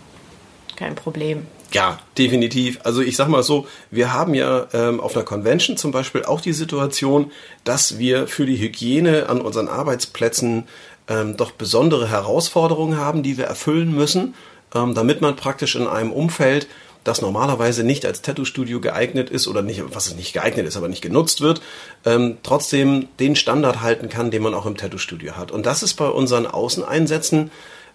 kein 0.75 0.95
Problem. 0.95 1.45
Ja, 1.73 1.99
definitiv. 2.17 2.79
Also 2.83 3.01
ich 3.01 3.15
sag 3.15 3.29
mal 3.29 3.43
so, 3.43 3.65
wir 3.91 4.13
haben 4.13 4.33
ja 4.33 4.67
ähm, 4.73 4.99
auf 4.99 5.15
einer 5.15 5.23
Convention 5.23 5.77
zum 5.77 5.91
Beispiel 5.91 6.25
auch 6.25 6.41
die 6.41 6.53
Situation, 6.53 7.31
dass 7.63 7.97
wir 7.97 8.27
für 8.27 8.45
die 8.45 8.57
Hygiene 8.57 9.29
an 9.29 9.39
unseren 9.39 9.69
Arbeitsplätzen 9.69 10.67
ähm, 11.07 11.37
doch 11.37 11.51
besondere 11.51 12.09
Herausforderungen 12.09 12.97
haben, 12.97 13.23
die 13.23 13.37
wir 13.37 13.45
erfüllen 13.45 13.95
müssen, 13.95 14.33
ähm, 14.75 14.93
damit 14.93 15.21
man 15.21 15.37
praktisch 15.37 15.75
in 15.75 15.87
einem 15.87 16.11
Umfeld, 16.11 16.67
das 17.03 17.21
normalerweise 17.21 17.83
nicht 17.83 18.05
als 18.05 18.21
Tattoo-Studio 18.21 18.79
geeignet 18.79 19.31
ist 19.31 19.47
oder 19.47 19.63
nicht, 19.63 19.81
was 19.95 20.07
es 20.07 20.15
nicht 20.15 20.33
geeignet 20.33 20.67
ist, 20.67 20.77
aber 20.77 20.87
nicht 20.87 21.01
genutzt 21.01 21.41
wird, 21.41 21.61
ähm, 22.05 22.37
trotzdem 22.43 23.07
den 23.19 23.35
Standard 23.35 23.81
halten 23.81 24.07
kann, 24.07 24.29
den 24.29 24.43
man 24.43 24.53
auch 24.53 24.67
im 24.67 24.77
Tattoo-Studio 24.77 25.35
hat. 25.35 25.51
Und 25.51 25.65
das 25.65 25.81
ist 25.81 25.95
bei 25.95 26.07
unseren 26.07 26.45
Außeneinsätzen 26.45 27.49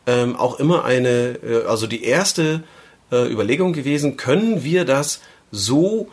ähm, 0.06 0.34
auch 0.34 0.58
immer 0.58 0.84
eine, 0.84 1.38
äh, 1.44 1.64
also 1.68 1.86
die 1.86 2.02
erste 2.02 2.64
äh, 3.10 3.30
Überlegung 3.30 3.72
gewesen, 3.72 4.16
können 4.16 4.64
wir 4.64 4.84
das 4.84 5.20
so, 5.50 6.08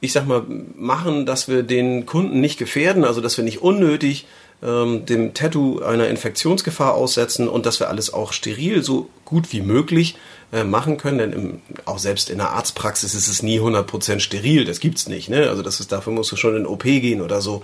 ich 0.00 0.12
sag 0.12 0.26
mal, 0.26 0.44
machen, 0.76 1.26
dass 1.26 1.48
wir 1.48 1.62
den 1.62 2.06
Kunden 2.06 2.40
nicht 2.40 2.58
gefährden, 2.58 3.04
also 3.04 3.20
dass 3.20 3.36
wir 3.36 3.44
nicht 3.44 3.62
unnötig 3.62 4.26
ähm, 4.62 5.04
dem 5.06 5.34
Tattoo 5.34 5.80
einer 5.80 6.08
Infektionsgefahr 6.08 6.94
aussetzen 6.94 7.48
und 7.48 7.66
dass 7.66 7.80
wir 7.80 7.88
alles 7.88 8.12
auch 8.12 8.32
steril 8.32 8.82
so 8.82 9.08
gut 9.24 9.52
wie 9.52 9.60
möglich 9.60 10.16
äh, 10.52 10.64
machen 10.64 10.98
können, 10.98 11.18
denn 11.18 11.32
im, 11.32 11.62
auch 11.84 11.98
selbst 11.98 12.30
in 12.30 12.38
der 12.38 12.50
Arztpraxis 12.50 13.14
ist 13.14 13.28
es 13.28 13.42
nie 13.42 13.58
100% 13.58 14.20
steril, 14.20 14.64
das 14.64 14.80
gibt's 14.80 15.08
nicht, 15.08 15.28
ne? 15.28 15.48
Also 15.48 15.62
das 15.62 15.80
ist, 15.80 15.90
dafür 15.92 16.12
musst 16.12 16.30
du 16.30 16.36
schon 16.36 16.56
in 16.56 16.66
OP 16.66 16.84
gehen 16.84 17.20
oder 17.20 17.40
so. 17.40 17.62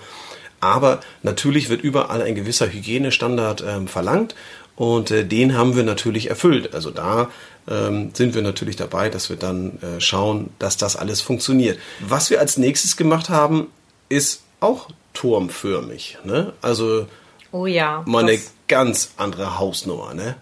Aber 0.61 1.00
natürlich 1.23 1.69
wird 1.69 1.83
überall 1.83 2.21
ein 2.21 2.35
gewisser 2.35 2.73
Hygienestandard 2.73 3.62
ähm, 3.67 3.87
verlangt 3.87 4.35
und 4.75 5.11
äh, 5.11 5.25
den 5.25 5.57
haben 5.57 5.77
wir 5.77 5.85
natürlich 5.85 6.31
erfüllt. 6.31 6.75
Also 6.75 6.91
da 6.91 7.31
ähm, 7.69 8.11
sind 8.15 8.35
wir 8.35 8.43
natürlich 8.43 8.77
dabei, 8.77 9.11
dass 9.11 9.29
wir 9.31 9.37
dann 9.37 9.79
äh, 9.83 10.01
schauen, 10.01 10.51
dass 10.59 10.77
das 10.77 10.97
alles 10.97 11.21
funktioniert. 11.21 11.79
Was 12.01 12.31
wir 12.31 12.41
als 12.41 12.57
nächstes 12.57 12.97
gemacht 12.97 13.29
haben, 13.29 13.69
ist 14.09 14.43
auch 14.61 14.89
turmförmig. 15.15 16.19
Ne? 16.25 16.53
Also 16.63 17.07
Oh 17.53 17.67
ja. 17.67 18.03
mal 18.07 18.25
eine 18.25 18.39
ganz 18.69 19.13
andere 19.17 19.59
Hausnummer. 19.59 20.15
Ne? 20.15 20.37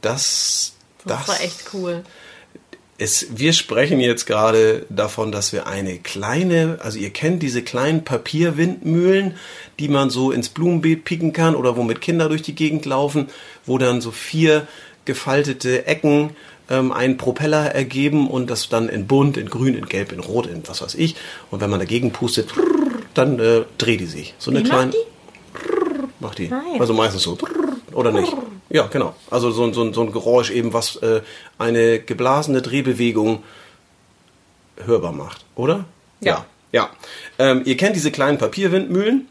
Das, 0.00 0.74
das 1.04 1.18
das, 1.18 1.28
war 1.28 1.40
echt 1.40 1.70
cool. 1.72 2.02
es, 2.98 3.26
wir 3.30 3.52
sprechen 3.52 4.00
jetzt 4.00 4.26
gerade 4.26 4.86
davon, 4.88 5.32
dass 5.32 5.52
wir 5.52 5.66
eine 5.66 5.98
kleine, 5.98 6.78
also 6.82 6.98
ihr 6.98 7.10
kennt 7.10 7.42
diese 7.42 7.62
kleinen 7.62 8.04
Papierwindmühlen, 8.04 9.36
die 9.78 9.88
man 9.88 10.10
so 10.10 10.32
ins 10.32 10.48
Blumenbeet 10.48 11.04
picken 11.04 11.32
kann 11.32 11.54
oder 11.54 11.76
womit 11.76 12.00
Kinder 12.00 12.28
durch 12.28 12.42
die 12.42 12.54
Gegend 12.54 12.84
laufen, 12.86 13.28
wo 13.64 13.78
dann 13.78 14.00
so 14.00 14.10
vier 14.10 14.66
gefaltete 15.04 15.86
Ecken 15.86 16.36
ähm, 16.70 16.92
einen 16.92 17.16
Propeller 17.16 17.74
ergeben 17.74 18.28
und 18.30 18.48
das 18.50 18.68
dann 18.68 18.88
in 18.88 19.06
bunt, 19.06 19.36
in 19.36 19.48
grün, 19.48 19.74
in 19.74 19.86
gelb, 19.86 20.12
in 20.12 20.20
rot, 20.20 20.46
in 20.46 20.62
was 20.66 20.82
weiß 20.82 20.94
ich. 20.94 21.16
Und 21.50 21.60
wenn 21.60 21.70
man 21.70 21.80
dagegen 21.80 22.12
pustet, 22.12 22.50
dann 23.14 23.38
äh, 23.38 23.62
dreht 23.78 24.00
die 24.00 24.06
sich. 24.06 24.34
So 24.38 24.50
eine 24.50 24.60
Wie 24.60 24.62
macht 24.64 24.72
kleine. 24.72 24.92
die? 24.92 24.98
Macht 26.20 26.38
die. 26.38 26.50
Also 26.78 26.94
meistens 26.94 27.22
so. 27.22 27.36
Oder 27.92 28.10
nicht? 28.12 28.32
Ja, 28.70 28.86
genau. 28.86 29.14
Also 29.30 29.50
so, 29.50 29.64
ein- 29.64 29.74
so, 29.74 29.92
so 29.92 30.02
ein 30.02 30.12
Geräusch 30.12 30.50
eben, 30.50 30.72
was 30.72 30.96
äh, 30.96 31.20
eine 31.58 31.98
geblasene 31.98 32.62
Drehbewegung 32.62 33.42
hörbar 34.86 35.12
macht, 35.12 35.44
oder? 35.56 35.84
Ja. 36.20 36.46
Ja. 36.72 36.88
Ähm, 37.38 37.62
ihr 37.66 37.76
kennt 37.76 37.96
diese 37.96 38.10
kleinen 38.10 38.38
Papierwindmühlen. 38.38 39.28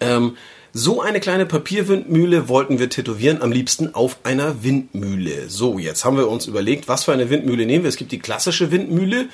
Ähm, 0.00 0.36
so 0.76 1.00
eine 1.00 1.20
kleine 1.20 1.46
Papierwindmühle 1.46 2.48
wollten 2.48 2.80
wir 2.80 2.90
tätowieren, 2.90 3.42
am 3.42 3.52
liebsten 3.52 3.94
auf 3.94 4.18
einer 4.24 4.64
Windmühle. 4.64 5.48
So, 5.48 5.78
jetzt 5.78 6.04
haben 6.04 6.16
wir 6.16 6.28
uns 6.28 6.46
überlegt, 6.46 6.88
was 6.88 7.04
für 7.04 7.12
eine 7.12 7.30
Windmühle 7.30 7.64
nehmen 7.64 7.84
wir. 7.84 7.88
Es 7.88 7.96
gibt 7.96 8.10
die 8.10 8.18
klassische 8.18 8.72
Windmühle. 8.72 9.28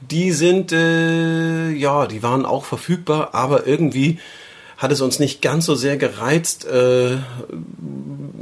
Die 0.00 0.30
sind, 0.30 0.70
äh, 0.70 1.70
ja, 1.70 2.06
die 2.06 2.22
waren 2.22 2.46
auch 2.46 2.64
verfügbar, 2.64 3.34
aber 3.34 3.66
irgendwie 3.66 4.20
hat 4.76 4.92
es 4.92 5.00
uns 5.00 5.18
nicht 5.18 5.42
ganz 5.42 5.66
so 5.66 5.74
sehr 5.74 5.96
gereizt, 5.96 6.64
äh, 6.64 7.16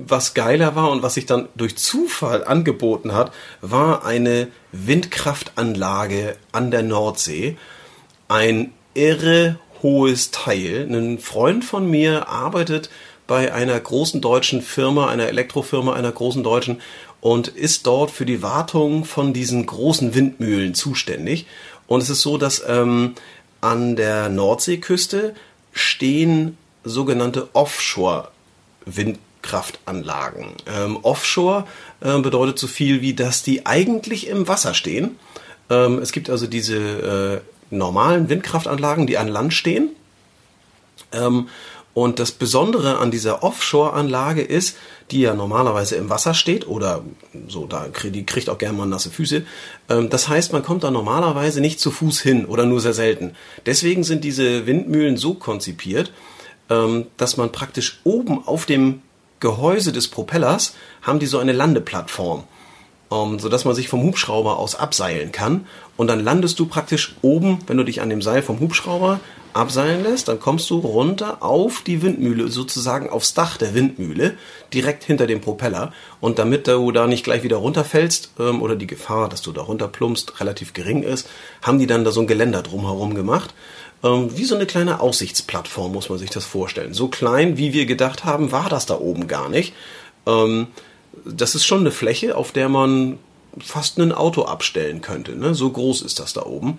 was 0.07 0.35
geiler 0.35 0.77
war 0.77 0.91
und 0.91 1.03
was 1.03 1.15
sich 1.15 1.25
dann 1.25 1.49
durch 1.55 1.79
Zufall 1.79 2.45
angeboten 2.45 3.15
hat, 3.15 3.33
war 3.63 4.05
eine 4.05 4.49
Windkraftanlage 4.73 6.37
an 6.53 6.71
der 6.71 6.83
Nordsee. 6.83 7.57
Ein 8.29 8.73
irre 8.93 9.59
hohes 9.83 10.31
Teil. 10.31 10.87
Ein 10.91 11.19
Freund 11.19 11.65
von 11.65 11.91
mir 11.91 12.29
arbeitet 12.29 12.91
bei 13.27 13.53
einer 13.53 13.79
großen 13.79 14.21
deutschen 14.21 14.63
Firma, 14.63 15.09
einer 15.09 15.27
Elektrofirma, 15.29 15.95
einer 15.95 16.13
großen 16.13 16.43
deutschen 16.43 16.81
und 17.21 17.49
ist 17.49 17.87
dort 17.87 18.11
für 18.11 18.27
die 18.27 18.43
Wartung 18.43 19.05
von 19.05 19.33
diesen 19.33 19.65
großen 19.65 20.15
Windmühlen 20.15 20.75
zuständig. 20.75 21.47
Und 21.87 22.03
es 22.03 22.11
ist 22.11 22.23
so, 22.23 22.37
dass 22.37 22.63
ähm, 22.67 23.15
an 23.61 23.95
der 23.97 24.29
Nordseeküste 24.29 25.35
stehen 25.73 26.59
sogenannte 26.85 27.49
Offshore-Windkraftanlagen. 27.55 30.47
Ähm, 30.67 30.99
Offshore 31.03 31.65
äh, 32.01 32.19
bedeutet 32.19 32.59
so 32.59 32.67
viel 32.67 33.03
wie, 33.03 33.15
dass 33.15 33.43
die 33.43 33.67
eigentlich 33.67 34.27
im 34.27 34.49
Wasser 34.49 34.75
stehen. 34.75 35.17
Ähm, 35.71 36.01
es 36.01 36.13
gibt 36.13 36.29
also 36.29 36.47
diese 36.47 36.77
äh, 36.77 37.41
normalen 37.73 38.29
Windkraftanlagen, 38.29 39.07
die 39.07 39.19
an 39.19 39.29
Land 39.29 39.55
stehen. 39.55 39.91
Ähm, 41.13 41.49
und 41.95 42.19
das 42.19 42.33
Besondere 42.33 42.99
an 42.99 43.11
dieser 43.11 43.43
Offshore-Anlage 43.43 44.41
ist, 44.41 44.79
die 45.11 45.21
ja 45.21 45.35
normalerweise 45.35 45.97
im 45.97 46.09
Wasser 46.09 46.33
steht 46.33 46.67
oder 46.67 47.05
so, 47.49 47.67
da 47.67 47.89
die 48.03 48.25
kriegt 48.25 48.49
auch 48.49 48.57
gerne 48.57 48.79
mal 48.79 48.87
nasse 48.87 49.11
Füße. 49.11 49.43
Ähm, 49.91 50.09
das 50.09 50.29
heißt, 50.29 50.53
man 50.53 50.63
kommt 50.63 50.85
da 50.85 50.91
normalerweise 50.91 51.61
nicht 51.61 51.81
zu 51.81 51.91
Fuß 51.91 52.21
hin 52.21 52.47
oder 52.47 52.65
nur 52.65 52.81
sehr 52.81 52.95
selten. 52.95 53.35
Deswegen 53.67 54.05
sind 54.05 54.25
diese 54.25 54.67
Windmühlen 54.67 55.19
so 55.19 55.35
konzipiert, 55.35 56.13
ähm, 56.71 57.07
dass 57.19 57.37
man 57.37 57.53
praktisch 57.53 58.01
oben 58.05 58.47
auf 58.47 58.65
dem 58.65 59.03
Gehäuse 59.41 59.93
des 59.93 60.09
Propellers 60.09 60.75
haben 61.03 61.19
die 61.19 61.27
so 61.27 61.39
eine 61.41 61.53
Landeplattform 61.53 62.45
ähm, 63.13 63.39
sodass 63.39 63.65
man 63.65 63.75
sich 63.75 63.89
vom 63.89 64.03
Hubschrauber 64.03 64.59
aus 64.59 64.75
abseilen 64.75 65.33
kann. 65.33 65.67
Und 65.97 66.07
dann 66.07 66.21
landest 66.21 66.59
du 66.59 66.67
praktisch 66.67 67.15
oben, 67.23 67.59
wenn 67.67 67.77
du 67.77 67.85
dich 67.85 68.01
an 68.01 68.11
dem 68.11 68.23
Seil 68.23 68.43
vom 68.43 68.61
Hubschrauber 68.61 69.21
abseilen 69.53 70.03
lässt, 70.03 70.29
dann 70.29 70.41
kommst 70.41 70.71
du 70.71 70.79
runter 70.79 71.43
auf 71.43 71.83
die 71.83 72.01
Windmühle, 72.01 72.49
sozusagen 72.49 73.11
aufs 73.11 73.35
Dach 73.35 73.59
der 73.59 73.75
Windmühle, 73.75 74.35
direkt 74.73 75.05
hinter 75.05 75.27
dem 75.27 75.43
Propeller. 75.43 75.93
Und 76.21 76.39
damit 76.39 76.67
du 76.69 76.91
da 76.93 77.07
nicht 77.07 77.25
gleich 77.25 77.43
wieder 77.43 77.59
runterfällst 77.59 78.31
ähm, 78.39 78.63
oder 78.63 78.77
die 78.77 78.87
Gefahr, 78.87 79.29
dass 79.29 79.43
du 79.43 79.53
da 79.53 79.63
runterplumpst, 79.63 80.41
relativ 80.41 80.73
gering 80.73 81.03
ist, 81.03 81.29
haben 81.61 81.79
die 81.79 81.87
dann 81.87 82.05
da 82.05 82.13
so 82.13 82.21
ein 82.21 82.27
Geländer 82.27 82.63
drumherum 82.63 83.15
gemacht. 83.15 83.53
Ähm, 84.03 84.37
wie 84.37 84.45
so 84.45 84.55
eine 84.55 84.67
kleine 84.67 85.01
Aussichtsplattform 85.01 85.93
muss 85.93 86.09
man 86.09 86.19
sich 86.19 86.31
das 86.31 86.47
vorstellen. 86.47 86.95
So 86.95 87.09
klein, 87.09 87.59
wie 87.59 87.73
wir 87.75 87.85
gedacht 87.85 88.25
haben, 88.25 88.53
war 88.53 88.69
das 88.71 88.87
da 88.87 88.99
oben 88.99 89.29
gar 89.29 89.51
nicht. 89.51 89.75
Ähm, 90.27 90.69
das 91.25 91.55
ist 91.55 91.65
schon 91.65 91.81
eine 91.81 91.91
Fläche, 91.91 92.37
auf 92.37 92.53
der 92.53 92.69
man 92.69 93.19
fast 93.59 93.99
ein 93.99 94.13
Auto 94.13 94.43
abstellen 94.43 95.01
könnte. 95.01 95.37
Ne? 95.37 95.55
So 95.55 95.71
groß 95.71 96.03
ist 96.03 96.21
das 96.21 96.33
da 96.33 96.45
oben. 96.45 96.79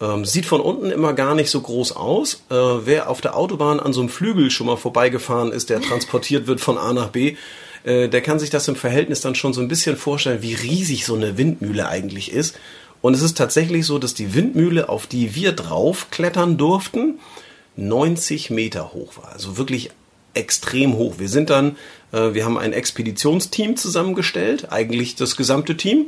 Ähm, 0.00 0.24
sieht 0.24 0.46
von 0.46 0.60
unten 0.60 0.90
immer 0.90 1.12
gar 1.12 1.34
nicht 1.34 1.50
so 1.50 1.60
groß 1.60 1.96
aus. 1.96 2.44
Äh, 2.50 2.54
wer 2.54 3.10
auf 3.10 3.20
der 3.20 3.36
Autobahn 3.36 3.78
an 3.78 3.92
so 3.92 4.00
einem 4.00 4.08
Flügel 4.08 4.50
schon 4.50 4.66
mal 4.66 4.76
vorbeigefahren 4.76 5.52
ist, 5.52 5.70
der 5.70 5.80
transportiert 5.80 6.46
wird 6.46 6.60
von 6.60 6.78
A 6.78 6.92
nach 6.92 7.10
B, 7.10 7.36
äh, 7.84 8.08
der 8.08 8.22
kann 8.22 8.38
sich 8.38 8.50
das 8.50 8.66
im 8.68 8.76
Verhältnis 8.76 9.20
dann 9.20 9.34
schon 9.34 9.52
so 9.52 9.60
ein 9.60 9.68
bisschen 9.68 9.96
vorstellen, 9.96 10.42
wie 10.42 10.54
riesig 10.54 11.04
so 11.04 11.14
eine 11.14 11.38
Windmühle 11.38 11.86
eigentlich 11.88 12.32
ist. 12.32 12.56
Und 13.02 13.14
es 13.14 13.22
ist 13.22 13.36
tatsächlich 13.36 13.84
so, 13.86 13.98
dass 13.98 14.14
die 14.14 14.34
Windmühle, 14.34 14.88
auf 14.88 15.06
die 15.06 15.34
wir 15.34 15.52
drauf 15.52 16.08
klettern 16.10 16.56
durften, 16.56 17.20
90 17.76 18.50
Meter 18.50 18.92
hoch 18.94 19.18
war. 19.18 19.32
Also 19.32 19.58
wirklich 19.58 19.90
extrem 20.34 20.94
hoch. 20.94 21.14
Wir 21.18 21.28
sind 21.28 21.50
dann, 21.50 21.76
äh, 22.12 22.34
wir 22.34 22.44
haben 22.44 22.58
ein 22.58 22.72
Expeditionsteam 22.72 23.76
zusammengestellt, 23.76 24.70
eigentlich 24.70 25.16
das 25.16 25.36
gesamte 25.36 25.76
Team, 25.76 26.06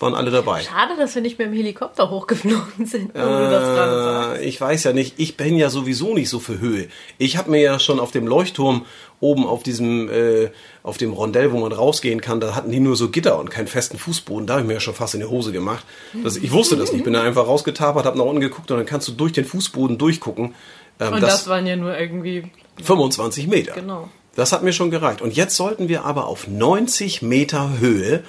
waren 0.00 0.14
alle 0.14 0.30
dabei. 0.30 0.62
Schade, 0.62 0.94
dass 0.96 1.14
wir 1.14 1.22
nicht 1.22 1.38
mehr 1.38 1.48
im 1.48 1.52
Helikopter 1.52 2.10
hochgeflogen 2.10 2.86
sind, 2.86 3.14
das. 3.14 4.38
Äh, 4.38 4.44
ich 4.44 4.60
weiß 4.60 4.84
ja 4.84 4.92
nicht, 4.92 5.14
ich 5.18 5.36
bin 5.36 5.56
ja 5.56 5.70
sowieso 5.70 6.14
nicht 6.14 6.28
so 6.28 6.38
für 6.38 6.60
Höhe. 6.60 6.88
Ich 7.18 7.36
habe 7.36 7.50
mir 7.50 7.60
ja 7.60 7.78
schon 7.78 8.00
auf 8.00 8.10
dem 8.10 8.26
Leuchtturm 8.26 8.86
oben 9.20 9.46
auf 9.46 9.62
diesem, 9.62 10.08
äh, 10.08 10.50
auf 10.82 10.96
dem 10.98 11.12
Rondell, 11.12 11.52
wo 11.52 11.58
man 11.58 11.72
rausgehen 11.72 12.20
kann, 12.20 12.40
da 12.40 12.54
hatten 12.54 12.70
die 12.70 12.80
nur 12.80 12.94
so 12.94 13.08
Gitter 13.10 13.38
und 13.38 13.50
keinen 13.50 13.66
festen 13.66 13.98
Fußboden. 13.98 14.46
Da 14.46 14.54
habe 14.54 14.62
ich 14.62 14.68
mir 14.68 14.74
ja 14.74 14.80
schon 14.80 14.94
fast 14.94 15.14
in 15.14 15.20
die 15.20 15.26
Hose 15.26 15.50
gemacht. 15.50 15.84
Das, 16.22 16.36
ich 16.36 16.52
wusste 16.52 16.76
das 16.76 16.92
nicht. 16.92 17.04
Bin 17.04 17.14
da 17.14 17.22
einfach 17.22 17.46
rausgetapert, 17.46 18.06
habe 18.06 18.16
nach 18.16 18.24
unten 18.24 18.40
geguckt 18.40 18.70
und 18.70 18.76
dann 18.76 18.86
kannst 18.86 19.08
du 19.08 19.12
durch 19.12 19.32
den 19.32 19.44
Fußboden 19.44 19.98
durchgucken. 19.98 20.54
Ähm, 21.00 21.14
Und 21.14 21.22
das, 21.22 21.48
waren 21.48 21.66
ja 21.66 21.76
nur 21.76 21.98
irgendwie, 21.98 22.44
25 22.82 23.46
Meter. 23.46 23.74
Genau. 23.74 24.08
Das 24.34 24.52
hat 24.52 24.62
mir 24.62 24.72
schon 24.72 24.90
gereicht. 24.90 25.20
Und 25.20 25.34
jetzt 25.34 25.56
sollten 25.56 25.88
wir 25.88 26.04
aber 26.04 26.26
auf 26.26 26.46
90 26.46 27.22
Meter 27.22 27.78
Höhe 27.80 28.22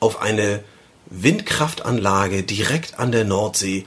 auf 0.00 0.20
eine 0.20 0.64
Windkraftanlage 1.06 2.42
direkt 2.42 2.98
an 2.98 3.12
der 3.12 3.24
Nordsee. 3.24 3.84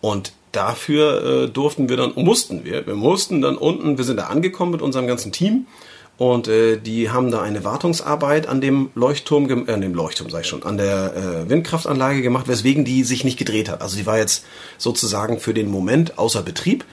Und 0.00 0.32
dafür 0.52 1.44
äh, 1.44 1.48
durften 1.48 1.88
wir 1.88 1.96
dann, 1.96 2.12
mussten 2.14 2.64
wir, 2.64 2.86
wir 2.86 2.94
mussten 2.94 3.40
dann 3.40 3.56
unten, 3.56 3.98
wir 3.98 4.04
sind 4.04 4.18
da 4.18 4.24
angekommen 4.26 4.72
mit 4.72 4.82
unserem 4.82 5.06
ganzen 5.06 5.32
Team. 5.32 5.66
Und 6.18 6.48
äh, 6.48 6.78
die 6.78 7.10
haben 7.10 7.30
da 7.30 7.42
eine 7.42 7.62
Wartungsarbeit 7.64 8.46
an 8.46 8.62
dem 8.62 8.90
Leuchtturm, 8.94 9.68
äh, 9.68 9.72
an 9.72 9.82
dem 9.82 9.94
Leuchtturm 9.94 10.30
sag 10.30 10.42
ich 10.42 10.46
schon, 10.46 10.62
an 10.62 10.78
der 10.78 11.14
äh, 11.14 11.50
Windkraftanlage 11.50 12.22
gemacht, 12.22 12.48
weswegen 12.48 12.84
die 12.84 13.04
sich 13.04 13.24
nicht 13.24 13.38
gedreht 13.38 13.68
hat. 13.68 13.82
Also 13.82 13.96
die 13.96 14.06
war 14.06 14.16
jetzt 14.16 14.44
sozusagen 14.78 15.40
für 15.40 15.52
den 15.52 15.68
Moment 15.70 16.18
außer 16.18 16.42
Betrieb 16.42 16.84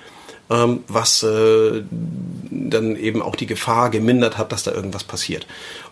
was 0.50 1.24
äh, 1.24 1.84
dann 2.52 2.96
eben 2.96 3.22
auch 3.22 3.36
die 3.36 3.48
Gefahr 3.48 3.90
gemindert 3.90 4.38
hat, 4.38 4.52
dass 4.52 4.64
da 4.64 4.72
irgendwas 4.72 5.04
passiert. 5.04 5.48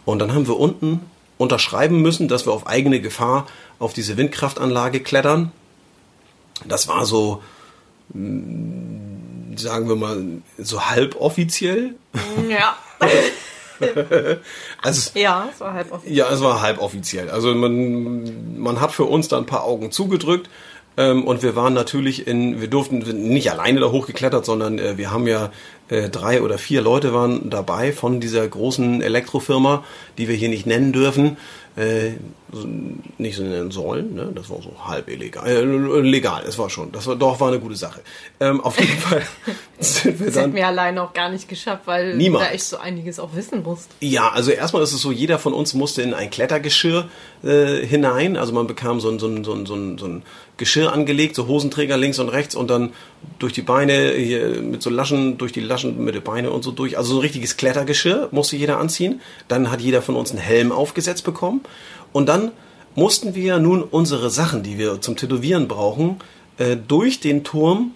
Und 0.05 0.19
dann 0.19 0.33
haben 0.33 0.47
wir 0.47 0.59
unten 0.59 0.99
unterschreiben 1.37 2.01
müssen, 2.01 2.27
dass 2.27 2.45
wir 2.45 2.53
auf 2.53 2.67
eigene 2.67 3.01
Gefahr 3.01 3.47
auf 3.79 3.93
diese 3.93 4.17
Windkraftanlage 4.17 4.99
klettern. 4.99 5.51
Das 6.65 6.87
war 6.87 7.05
so, 7.05 7.41
mh, 8.13 9.57
sagen 9.57 9.89
wir 9.89 9.95
mal, 9.95 10.23
so 10.57 10.85
halb 10.85 11.15
offiziell. 11.19 11.95
ja. 12.49 12.77
Also 14.83 15.19
Ja, 15.19 15.49
es 15.51 15.59
war 15.59 15.73
halb 15.73 15.91
offiziell. 15.91 16.15
Ja, 16.15 16.29
es 16.29 16.41
war 16.41 16.61
halb 16.61 16.79
offiziell. 16.79 17.29
Also 17.31 17.55
man, 17.55 18.59
man 18.59 18.79
hat 18.79 18.91
für 18.91 19.05
uns 19.05 19.27
da 19.27 19.39
ein 19.39 19.47
paar 19.47 19.63
Augen 19.63 19.91
zugedrückt. 19.91 20.51
Ähm, 20.97 21.25
und 21.25 21.41
wir 21.41 21.55
waren 21.55 21.73
natürlich 21.73 22.27
in, 22.27 22.59
wir 22.59 22.67
durften 22.67 22.99
nicht 22.99 23.51
alleine 23.51 23.79
da 23.79 23.91
hochgeklettert, 23.91 24.45
sondern 24.45 24.77
äh, 24.77 24.97
wir 24.97 25.11
haben 25.11 25.27
ja 25.27 25.51
äh, 25.89 26.09
drei 26.09 26.41
oder 26.41 26.57
vier 26.57 26.81
Leute 26.81 27.13
waren 27.13 27.49
dabei 27.49 27.93
von 27.93 28.19
dieser 28.19 28.47
großen 28.47 29.01
Elektrofirma, 29.01 29.83
die 30.17 30.27
wir 30.27 30.35
hier 30.35 30.49
nicht 30.49 30.65
nennen 30.65 30.91
dürfen. 30.91 31.37
Äh, 31.77 32.11
nicht 33.17 33.35
so 33.37 33.43
nennen 33.43 33.71
sollen, 33.71 34.13
ne? 34.13 34.31
das 34.33 34.49
war 34.49 34.61
so 34.61 34.73
halb 34.85 35.09
illegal. 35.09 35.47
Äh, 35.47 35.63
legal, 36.01 36.43
es 36.47 36.57
war 36.57 36.69
schon. 36.69 36.91
Das 36.91 37.07
war 37.07 37.15
doch 37.15 37.39
war 37.39 37.47
eine 37.47 37.59
gute 37.59 37.75
Sache. 37.75 38.01
Ähm, 38.39 38.61
auf 38.61 38.79
jeden 38.79 38.91
Fall 38.97 39.21
sind 39.79 40.19
wir 40.19 40.25
das 40.25 40.35
dann. 40.35 40.43
hätten 40.43 40.55
wir 40.55 40.67
alleine 40.67 41.01
auch 41.01 41.13
gar 41.13 41.29
nicht 41.29 41.47
geschafft, 41.47 41.83
weil 41.85 42.15
niemals. 42.17 42.45
da 42.45 42.51
echt 42.53 42.63
so 42.65 42.77
einiges 42.77 43.19
auch 43.19 43.35
wissen 43.35 43.63
musst. 43.63 43.89
Ja, 44.01 44.29
also 44.29 44.51
erstmal 44.51 44.83
ist 44.83 44.93
es 44.93 45.01
so, 45.01 45.11
jeder 45.11 45.39
von 45.39 45.53
uns 45.53 45.73
musste 45.73 46.01
in 46.01 46.13
ein 46.13 46.29
Klettergeschirr 46.29 47.09
äh, 47.43 47.85
hinein. 47.85 48.37
Also 48.37 48.53
man 48.53 48.67
bekam 48.67 48.99
so 48.99 49.09
ein, 49.09 49.19
so, 49.19 49.27
ein, 49.27 49.43
so, 49.43 49.53
ein, 49.53 49.65
so, 49.65 49.75
ein, 49.75 49.97
so 49.97 50.05
ein 50.05 50.23
Geschirr 50.57 50.93
angelegt, 50.93 51.35
so 51.35 51.47
Hosenträger 51.47 51.97
links 51.97 52.19
und 52.19 52.29
rechts 52.29 52.53
und 52.53 52.69
dann 52.69 52.93
durch 53.39 53.53
die 53.53 53.61
Beine, 53.61 54.11
hier 54.11 54.61
mit 54.61 54.81
so 54.83 54.89
Laschen, 54.89 55.37
durch 55.37 55.51
die 55.51 55.59
Laschen 55.59 56.03
mit 56.03 56.15
den 56.15 56.21
Beinen 56.21 56.51
und 56.51 56.63
so 56.63 56.71
durch. 56.71 56.97
Also 56.97 57.13
so 57.13 57.19
ein 57.19 57.21
richtiges 57.21 57.57
Klettergeschirr 57.57 58.29
musste 58.31 58.57
jeder 58.57 58.77
anziehen. 58.77 59.21
Dann 59.47 59.71
hat 59.71 59.81
jeder 59.81 60.01
von 60.01 60.15
uns 60.15 60.31
einen 60.31 60.39
Helm 60.39 60.71
aufgesetzt 60.71 61.23
bekommen. 61.23 61.61
Und 62.13 62.27
dann 62.27 62.51
mussten 62.95 63.35
wir 63.35 63.59
nun 63.59 63.83
unsere 63.83 64.29
Sachen, 64.29 64.63
die 64.63 64.77
wir 64.77 65.01
zum 65.01 65.15
Tätowieren 65.15 65.67
brauchen, 65.67 66.17
äh, 66.57 66.75
durch 66.75 67.19
den 67.19 67.43
Turm 67.43 67.91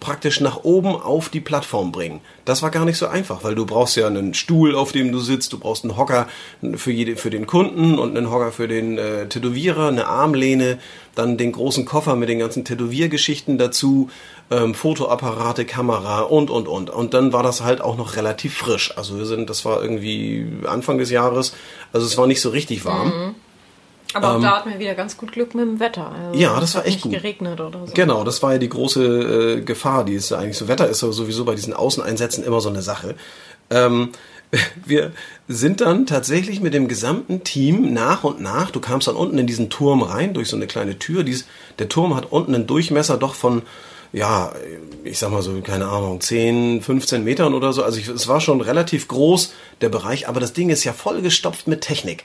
praktisch 0.00 0.40
nach 0.40 0.64
oben 0.64 0.96
auf 0.96 1.28
die 1.28 1.40
Plattform 1.40 1.92
bringen. 1.92 2.20
Das 2.44 2.62
war 2.62 2.70
gar 2.70 2.84
nicht 2.84 2.96
so 2.96 3.06
einfach, 3.06 3.44
weil 3.44 3.54
du 3.54 3.66
brauchst 3.66 3.96
ja 3.96 4.06
einen 4.06 4.34
Stuhl, 4.34 4.74
auf 4.74 4.92
dem 4.92 5.12
du 5.12 5.20
sitzt, 5.20 5.52
du 5.52 5.58
brauchst 5.58 5.84
einen 5.84 5.96
Hocker 5.96 6.26
für, 6.74 6.90
jede, 6.90 7.16
für 7.16 7.30
den 7.30 7.46
Kunden 7.46 7.98
und 7.98 8.16
einen 8.16 8.30
Hocker 8.30 8.50
für 8.50 8.66
den 8.66 8.98
äh, 8.98 9.28
Tätowierer, 9.28 9.88
eine 9.88 10.06
Armlehne, 10.06 10.78
dann 11.14 11.36
den 11.36 11.52
großen 11.52 11.84
Koffer 11.84 12.16
mit 12.16 12.28
den 12.28 12.38
ganzen 12.38 12.64
Tätowiergeschichten 12.64 13.58
dazu, 13.58 14.10
ähm, 14.50 14.74
Fotoapparate, 14.74 15.66
Kamera 15.66 16.22
und 16.22 16.50
und 16.50 16.66
und. 16.66 16.90
Und 16.90 17.14
dann 17.14 17.32
war 17.32 17.42
das 17.42 17.62
halt 17.62 17.80
auch 17.80 17.96
noch 17.96 18.16
relativ 18.16 18.56
frisch. 18.56 18.96
Also 18.96 19.18
wir 19.18 19.26
sind, 19.26 19.50
das 19.50 19.64
war 19.64 19.82
irgendwie 19.82 20.46
Anfang 20.66 20.98
des 20.98 21.10
Jahres, 21.10 21.54
also 21.92 22.06
es 22.06 22.16
war 22.16 22.26
nicht 22.26 22.40
so 22.40 22.48
richtig 22.50 22.84
warm. 22.84 23.08
Mhm. 23.08 23.34
Aber 24.14 24.34
ähm, 24.34 24.42
da 24.42 24.56
hatten 24.56 24.70
wir 24.70 24.78
wieder 24.78 24.94
ganz 24.94 25.16
gut 25.16 25.32
Glück 25.32 25.54
mit 25.54 25.64
dem 25.64 25.80
Wetter. 25.80 26.10
Also 26.10 26.38
ja, 26.38 26.58
das 26.58 26.74
war 26.74 26.86
echt 26.86 27.02
gut. 27.02 27.12
geregnet 27.12 27.60
oder 27.60 27.86
so. 27.86 27.92
Genau, 27.94 28.24
das 28.24 28.42
war 28.42 28.52
ja 28.52 28.58
die 28.58 28.68
große 28.68 29.58
äh, 29.58 29.60
Gefahr, 29.62 30.04
die 30.04 30.14
ist 30.14 30.32
eigentlich 30.32 30.58
so. 30.58 30.68
Wetter 30.68 30.88
ist 30.88 31.00
sowieso 31.00 31.44
bei 31.44 31.54
diesen 31.54 31.74
Außeneinsätzen 31.74 32.44
immer 32.44 32.60
so 32.60 32.68
eine 32.68 32.82
Sache. 32.82 33.14
Ähm, 33.70 34.10
wir 34.84 35.12
sind 35.48 35.80
dann 35.80 36.06
tatsächlich 36.06 36.60
mit 36.60 36.74
dem 36.74 36.88
gesamten 36.88 37.44
Team 37.44 37.92
nach 37.92 38.24
und 38.24 38.40
nach, 38.40 38.70
du 38.70 38.80
kamst 38.80 39.08
dann 39.08 39.16
unten 39.16 39.38
in 39.38 39.46
diesen 39.46 39.70
Turm 39.70 40.02
rein, 40.02 40.34
durch 40.34 40.48
so 40.48 40.56
eine 40.56 40.66
kleine 40.66 40.98
Tür. 40.98 41.22
Dies, 41.22 41.46
der 41.78 41.88
Turm 41.88 42.16
hat 42.16 42.32
unten 42.32 42.54
einen 42.54 42.66
Durchmesser 42.66 43.16
doch 43.16 43.34
von, 43.34 43.62
ja, 44.12 44.52
ich 45.04 45.18
sag 45.18 45.30
mal 45.30 45.42
so, 45.42 45.60
keine 45.60 45.86
Ahnung, 45.86 46.20
10, 46.20 46.82
15 46.82 47.22
Metern 47.22 47.54
oder 47.54 47.72
so. 47.72 47.84
Also 47.84 47.98
ich, 47.98 48.08
es 48.08 48.26
war 48.26 48.40
schon 48.40 48.60
relativ 48.60 49.06
groß, 49.06 49.52
der 49.80 49.88
Bereich, 49.88 50.28
aber 50.28 50.40
das 50.40 50.52
Ding 50.52 50.68
ist 50.70 50.84
ja 50.84 50.92
vollgestopft 50.92 51.68
mit 51.68 51.80
Technik. 51.82 52.24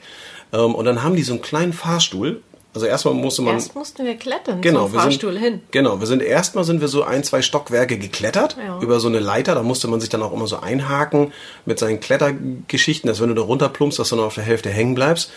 Ähm, 0.52 0.74
und 0.74 0.84
dann 0.84 1.02
haben 1.02 1.16
die 1.16 1.22
so 1.22 1.32
einen 1.32 1.42
kleinen 1.42 1.72
Fahrstuhl. 1.72 2.42
Also 2.74 2.86
erstmal 2.86 3.14
musste 3.14 3.40
man. 3.40 3.54
Erst 3.54 3.74
mussten 3.74 4.04
wir 4.04 4.16
klettern 4.16 4.60
genau, 4.60 4.84
zum 4.84 4.98
Fahrstuhl 5.00 5.32
sind, 5.32 5.42
hin. 5.42 5.60
Genau, 5.70 5.98
wir 5.98 6.06
sind 6.06 6.22
erstmal 6.22 6.64
sind 6.64 6.82
wir 6.82 6.88
so 6.88 7.04
ein, 7.04 7.24
zwei 7.24 7.40
Stockwerke 7.40 7.96
geklettert 7.96 8.56
ja. 8.62 8.78
über 8.80 9.00
so 9.00 9.08
eine 9.08 9.18
Leiter. 9.18 9.54
Da 9.54 9.62
musste 9.62 9.88
man 9.88 9.98
sich 9.98 10.10
dann 10.10 10.22
auch 10.22 10.32
immer 10.32 10.46
so 10.46 10.58
einhaken 10.58 11.32
mit 11.64 11.78
seinen 11.78 12.00
Klettergeschichten, 12.00 13.08
dass 13.08 13.20
wenn 13.22 13.28
du 13.30 13.34
da 13.34 13.42
runterplumpst, 13.42 13.98
dass 13.98 14.10
du 14.10 14.16
nur 14.16 14.26
auf 14.26 14.34
der 14.34 14.44
Hälfte 14.44 14.68
hängen 14.68 14.94
bleibst. 14.94 15.30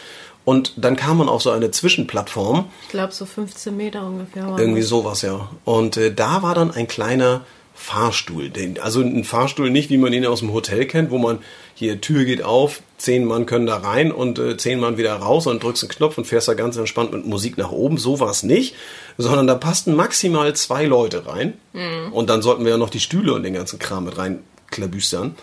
Und 0.44 0.74
dann 0.78 0.98
kam 0.98 1.18
man 1.18 1.30
auf 1.30 1.42
so 1.42 1.52
eine 1.52 1.72
Zwischenplattform. 1.72 2.66
Ich 2.84 2.90
glaube 2.90 3.14
so 3.14 3.26
15 3.26 3.76
Meter 3.76 4.06
ungefähr. 4.06 4.56
Irgendwie 4.58 4.82
sowas, 4.82 5.22
ja. 5.22 5.50
Und 5.64 5.96
äh, 5.96 6.14
da 6.14 6.42
war 6.44 6.56
dann 6.56 6.72
ein 6.72 6.88
kleiner 6.88 7.46
Fahrstuhl. 7.80 8.52
Also 8.82 9.00
ein 9.00 9.24
Fahrstuhl 9.24 9.70
nicht, 9.70 9.90
wie 9.90 9.98
man 9.98 10.12
ihn 10.12 10.26
aus 10.26 10.42
dem 10.42 10.52
Hotel 10.52 10.86
kennt, 10.86 11.12
wo 11.12 11.18
man 11.18 11.40
hier 11.74 12.02
Tür 12.02 12.26
geht 12.26 12.44
auf, 12.44 12.82
zehn 12.98 13.24
Mann 13.24 13.46
können 13.46 13.66
da 13.66 13.78
rein 13.78 14.12
und 14.12 14.38
äh, 14.38 14.58
zehn 14.58 14.82
Mann 14.82 14.98
wieder 14.98 15.14
raus 15.14 15.48
und 15.48 15.64
drückst 15.64 15.84
einen 15.84 15.92
Knopf 15.92 16.18
und 16.18 16.26
fährst 16.26 16.50
da 16.50 16.56
ganz 16.56 16.76
entspannt 16.76 17.14
mit 17.14 17.26
Musik 17.26 17.58
nach 17.58 17.72
oben. 17.72 17.98
So 17.98 18.20
war 18.20 18.30
es 18.30 18.44
nicht, 18.44 18.76
sondern 19.18 19.48
da 19.48 19.56
passten 19.56 19.96
maximal 19.96 20.54
zwei 20.58 20.86
Leute 20.86 21.26
rein 21.26 21.54
mhm. 21.72 22.12
und 22.12 22.30
dann 22.30 22.42
sollten 22.42 22.66
wir 22.66 22.72
ja 22.72 22.78
noch 22.78 22.90
die 22.90 23.00
Stühle 23.00 23.34
und 23.34 23.44
den 23.44 23.54
ganzen 23.54 23.80
Kram 23.80 24.04
mit 24.04 24.18
rein 24.18 24.40
klabüstern. 24.70 25.36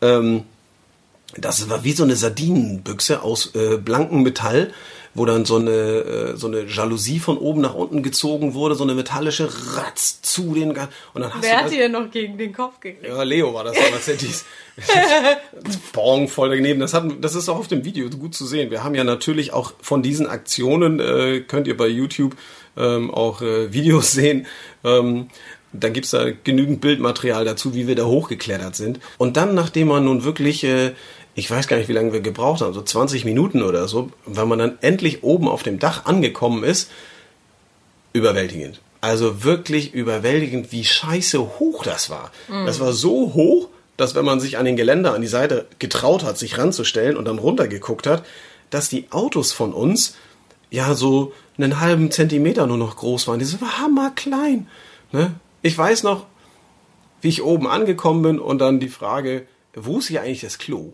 Ähm, 0.00 0.44
das 1.38 1.68
war 1.68 1.84
wie 1.84 1.92
so 1.92 2.04
eine 2.04 2.16
Sardinenbüchse 2.16 3.22
aus 3.22 3.54
äh, 3.54 3.76
blankem 3.76 4.22
Metall 4.22 4.72
wo 5.14 5.24
dann 5.24 5.44
so 5.44 5.56
eine, 5.56 5.70
äh, 5.70 6.36
so 6.36 6.48
eine 6.48 6.64
Jalousie 6.64 7.20
von 7.20 7.38
oben 7.38 7.60
nach 7.60 7.74
unten 7.74 8.02
gezogen 8.02 8.54
wurde, 8.54 8.74
so 8.74 8.82
eine 8.82 8.94
metallische 8.94 9.48
Ratz 9.76 10.20
zu 10.22 10.54
den. 10.54 10.70
Und 10.70 10.78
dann 11.14 11.32
hast 11.32 11.42
Wer 11.42 11.64
hat 11.64 11.70
dir 11.70 11.88
noch 11.88 12.10
gegen 12.10 12.36
den 12.36 12.52
Kopf 12.52 12.80
gekriegt? 12.80 13.06
Ja, 13.06 13.22
Leo 13.22 13.54
war 13.54 13.64
das 13.64 13.76
damals, 13.76 14.04
der 14.06 14.16
dies. 14.16 14.44
Bong 15.92 16.28
voll 16.28 16.50
daneben. 16.50 16.80
Das, 16.80 16.94
hat, 16.94 17.04
das 17.20 17.36
ist 17.36 17.48
auch 17.48 17.58
auf 17.58 17.68
dem 17.68 17.84
Video 17.84 18.10
gut 18.10 18.34
zu 18.34 18.44
sehen. 18.44 18.70
Wir 18.70 18.82
haben 18.82 18.96
ja 18.96 19.04
natürlich 19.04 19.52
auch 19.52 19.74
von 19.80 20.02
diesen 20.02 20.26
Aktionen, 20.26 20.98
äh, 20.98 21.40
könnt 21.40 21.68
ihr 21.68 21.76
bei 21.76 21.86
YouTube 21.86 22.36
ähm, 22.76 23.12
auch 23.12 23.40
äh, 23.40 23.72
Videos 23.72 24.12
sehen. 24.12 24.46
Ähm, 24.82 25.28
dann 25.72 25.92
gibt's 25.92 26.10
da 26.10 26.30
genügend 26.30 26.80
Bildmaterial 26.80 27.44
dazu, 27.44 27.74
wie 27.74 27.88
wir 27.88 27.96
da 27.96 28.04
hochgeklettert 28.04 28.76
sind. 28.76 29.00
Und 29.18 29.36
dann, 29.36 29.54
nachdem 29.54 29.88
man 29.88 30.04
nun 30.04 30.24
wirklich 30.24 30.62
äh, 30.64 30.92
ich 31.34 31.50
weiß 31.50 31.66
gar 31.66 31.76
nicht, 31.76 31.88
wie 31.88 31.94
lange 31.94 32.12
wir 32.12 32.20
gebraucht 32.20 32.60
haben, 32.60 32.74
so 32.74 32.82
20 32.82 33.24
Minuten 33.24 33.62
oder 33.62 33.88
so, 33.88 34.10
wenn 34.26 34.48
man 34.48 34.58
dann 34.58 34.78
endlich 34.80 35.22
oben 35.22 35.48
auf 35.48 35.62
dem 35.62 35.78
Dach 35.78 36.04
angekommen 36.06 36.62
ist, 36.62 36.90
überwältigend. 38.12 38.80
Also 39.00 39.44
wirklich 39.44 39.92
überwältigend, 39.92 40.72
wie 40.72 40.84
scheiße 40.84 41.58
hoch 41.58 41.82
das 41.84 42.08
war. 42.08 42.30
Mhm. 42.48 42.66
Das 42.66 42.80
war 42.80 42.92
so 42.92 43.34
hoch, 43.34 43.68
dass 43.96 44.14
wenn 44.14 44.24
man 44.24 44.40
sich 44.40 44.58
an 44.58 44.64
den 44.64 44.76
Geländer 44.76 45.14
an 45.14 45.20
die 45.20 45.26
Seite 45.26 45.66
getraut 45.78 46.24
hat, 46.24 46.38
sich 46.38 46.58
ranzustellen 46.58 47.16
und 47.16 47.26
dann 47.26 47.38
runtergeguckt 47.38 48.06
hat, 48.06 48.24
dass 48.70 48.88
die 48.88 49.06
Autos 49.10 49.52
von 49.52 49.72
uns 49.72 50.16
ja 50.70 50.94
so 50.94 51.32
einen 51.58 51.80
halben 51.80 52.10
Zentimeter 52.10 52.66
nur 52.66 52.78
noch 52.78 52.96
groß 52.96 53.28
waren. 53.28 53.38
Die 53.38 53.60
war 53.60 53.78
hammerklein. 53.78 54.68
Ne? 55.12 55.34
Ich 55.62 55.76
weiß 55.76 56.02
noch, 56.02 56.26
wie 57.20 57.28
ich 57.28 57.42
oben 57.42 57.68
angekommen 57.68 58.22
bin 58.22 58.38
und 58.38 58.58
dann 58.58 58.80
die 58.80 58.88
Frage, 58.88 59.46
wo 59.74 59.98
ist 59.98 60.08
hier 60.08 60.22
eigentlich 60.22 60.40
das 60.40 60.58
Klo? 60.58 60.92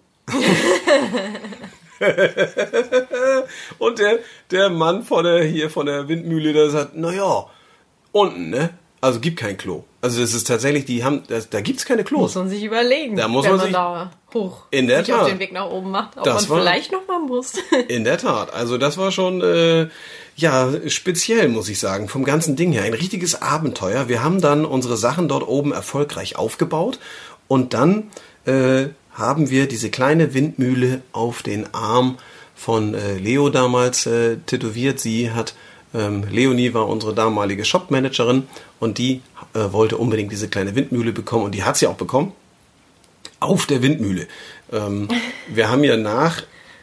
und 3.79 3.99
der, 3.99 4.19
der 4.51 4.71
Mann 4.71 5.03
von 5.03 5.25
der, 5.25 5.45
hier 5.45 5.71
von 5.71 5.87
der 5.87 6.09
Windmühle, 6.09 6.53
der 6.53 6.71
sagt, 6.71 6.97
naja, 6.97 7.47
unten, 8.13 8.51
ne? 8.51 8.71
Also 9.03 9.21
gibt 9.21 9.39
kein 9.39 9.57
Klo. 9.57 9.85
Also 10.03 10.23
es 10.23 10.35
ist 10.35 10.47
tatsächlich, 10.47 10.85
die 10.85 11.05
haben, 11.05 11.23
das, 11.29 11.49
da 11.49 11.63
gibt's 11.63 11.87
keine 11.87 12.05
Klos. 12.05 12.21
Muss 12.21 12.35
man 12.35 12.49
sich 12.51 12.63
überlegen, 12.63 13.17
da 13.17 13.29
muss 13.29 13.45
wenn 13.45 13.53
man, 13.53 13.61
sich, 13.61 13.73
da 13.73 14.11
hoch 14.35 14.67
in 14.71 14.87
der 14.89 15.05
Tat. 15.05 15.21
auf 15.21 15.29
den 15.29 15.39
Weg 15.39 15.53
nach 15.53 15.71
oben 15.71 15.91
macht, 15.91 16.19
ob 16.19 16.25
das 16.25 16.49
man 16.49 16.51
war, 16.51 16.65
vielleicht 16.65 16.93
noch 16.93 17.07
mal 17.09 17.19
muss. 17.19 17.55
in 17.89 18.05
der 18.05 18.19
Tat. 18.19 18.53
Also 18.53 18.77
das 18.77 18.99
war 18.99 19.11
schon, 19.11 19.41
äh, 19.41 19.89
ja, 20.37 20.71
speziell, 20.89 21.49
muss 21.49 21.69
ich 21.69 21.79
sagen, 21.79 22.09
vom 22.09 22.25
ganzen 22.25 22.57
Ding 22.57 22.73
her. 22.73 22.83
Ein 22.83 22.95
richtiges 22.95 23.41
Abenteuer. 23.41 24.09
Wir 24.09 24.23
haben 24.23 24.41
dann 24.41 24.67
unsere 24.67 24.97
Sachen 24.99 25.29
dort 25.29 25.47
oben 25.47 25.73
erfolgreich 25.73 26.37
aufgebaut 26.37 26.99
und 27.49 27.73
dann 27.73 28.11
äh, 28.47 28.89
haben 29.21 29.51
wir 29.51 29.69
diese 29.69 29.91
kleine 29.91 30.35
Windmühle 30.35 31.03
auf 31.13 31.43
den 31.43 31.73
Arm 31.73 32.19
von 32.57 32.95
äh, 32.95 33.15
Leo 33.15 33.49
damals 33.51 34.07
äh, 34.07 34.39
tätowiert. 34.39 34.99
Sie 34.99 35.31
hat, 35.31 35.55
ähm, 35.95 36.25
Leonie 36.29 36.75
war 36.75 36.89
unsere 36.89 37.15
damalige 37.15 37.65
Shopmanagerin 37.65 38.49
und 38.81 38.99
die 38.99 39.23
äh, 39.55 39.73
wollte 39.73 39.97
unbedingt 39.97 40.33
diese 40.33 40.49
kleine 40.49 40.75
Windmühle 40.75 41.13
bekommen 41.13 41.45
und 41.45 41.55
die 41.55 41.63
hat 41.63 41.77
sie 41.77 41.87
auch 41.87 41.95
bekommen. 41.95 42.33
Auf 43.39 43.67
der 43.67 43.83
Windmühle. 43.83 44.27
Ähm, 44.73 45.09
wir 45.49 45.71
haben 45.71 45.85
ja 45.85 45.97
nach 45.97 46.43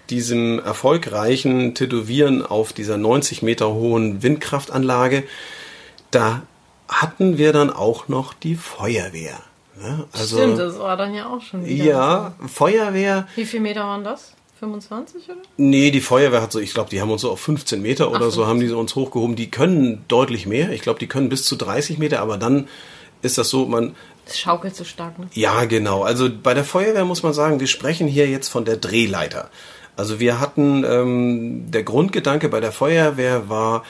diesem 0.10 0.60
erfolgreichen 0.60 1.76
Tätowieren 1.76 2.46
auf 2.46 2.74
dieser 2.74 2.98
90 2.98 3.42
Meter 3.42 3.74
hohen 3.74 4.24
Windkraftanlage, 4.24 5.24
da 6.12 6.44
hatten 6.88 7.38
wir 7.38 7.52
dann 7.52 7.70
auch 7.70 8.08
noch 8.08 8.34
die 8.34 8.56
Feuerwehr. 8.56 9.38
Ne? 9.82 10.06
Also, 10.12 10.38
Stimmt, 10.38 10.60
das 10.60 10.80
war 10.80 10.98
dann 10.98 11.14
ja 11.14 11.28
auch 11.28 11.42
schon 11.42 11.66
wieder. 11.66 11.84
Ja, 11.84 12.34
Feuerwehr. 12.48 13.28
Wie 13.36 13.46
viele 13.46 13.64
Meter 13.64 13.82
waren 13.82 14.04
das? 14.04 14.34
25 14.60 15.30
oder? 15.30 15.38
Nee, 15.58 15.92
die 15.92 16.02
Feuerwehr 16.02 16.42
hat 16.42 16.52
so, 16.52 16.60
ich 16.60 16.74
glaube, 16.74 16.90
die 16.90 17.00
haben 17.00 17.12
uns 17.12 17.22
so 17.22 17.32
auf 17.32 17.40
15 17.42 17.82
Meter 17.82 18.10
oder 18.10 18.28
Ach, 18.28 18.32
so, 18.32 18.48
haben 18.48 18.60
die 18.60 18.72
uns 18.72 18.96
hochgehoben. 18.96 19.36
Die 19.36 19.52
können 19.52 20.04
deutlich 20.08 20.48
mehr. 20.48 20.72
Ich 20.72 20.82
glaube, 20.82 21.00
die 21.00 21.08
können 21.08 21.30
bis 21.30 21.44
zu 21.44 21.56
30 21.56 22.00
Meter, 22.00 22.22
aber 22.22 22.38
dann 22.38 22.68
ist 23.22 23.38
das 23.38 23.50
so, 23.50 23.66
man. 23.66 23.96
Das 24.26 24.40
schaukelt 24.40 24.76
so 24.76 24.84
stark, 24.84 25.20
ne? 25.20 25.28
Ja, 25.34 25.66
genau. 25.66 26.04
Also 26.04 26.30
bei 26.32 26.54
der 26.54 26.64
Feuerwehr 26.64 27.06
muss 27.06 27.24
man 27.24 27.34
sagen, 27.34 27.60
wir 27.60 27.68
sprechen 27.68 28.08
hier 28.08 28.28
jetzt 28.28 28.50
von 28.50 28.66
der 28.66 28.78
Drehleiter. 28.78 29.50
Also 29.96 30.20
wir 30.20 30.40
hatten, 30.40 30.84
ähm, 30.84 31.72
der 31.72 31.84
Grundgedanke 31.84 32.50
bei 32.50 32.60
der 32.60 32.72
Feuerwehr 32.72 33.50
war, 33.50 33.84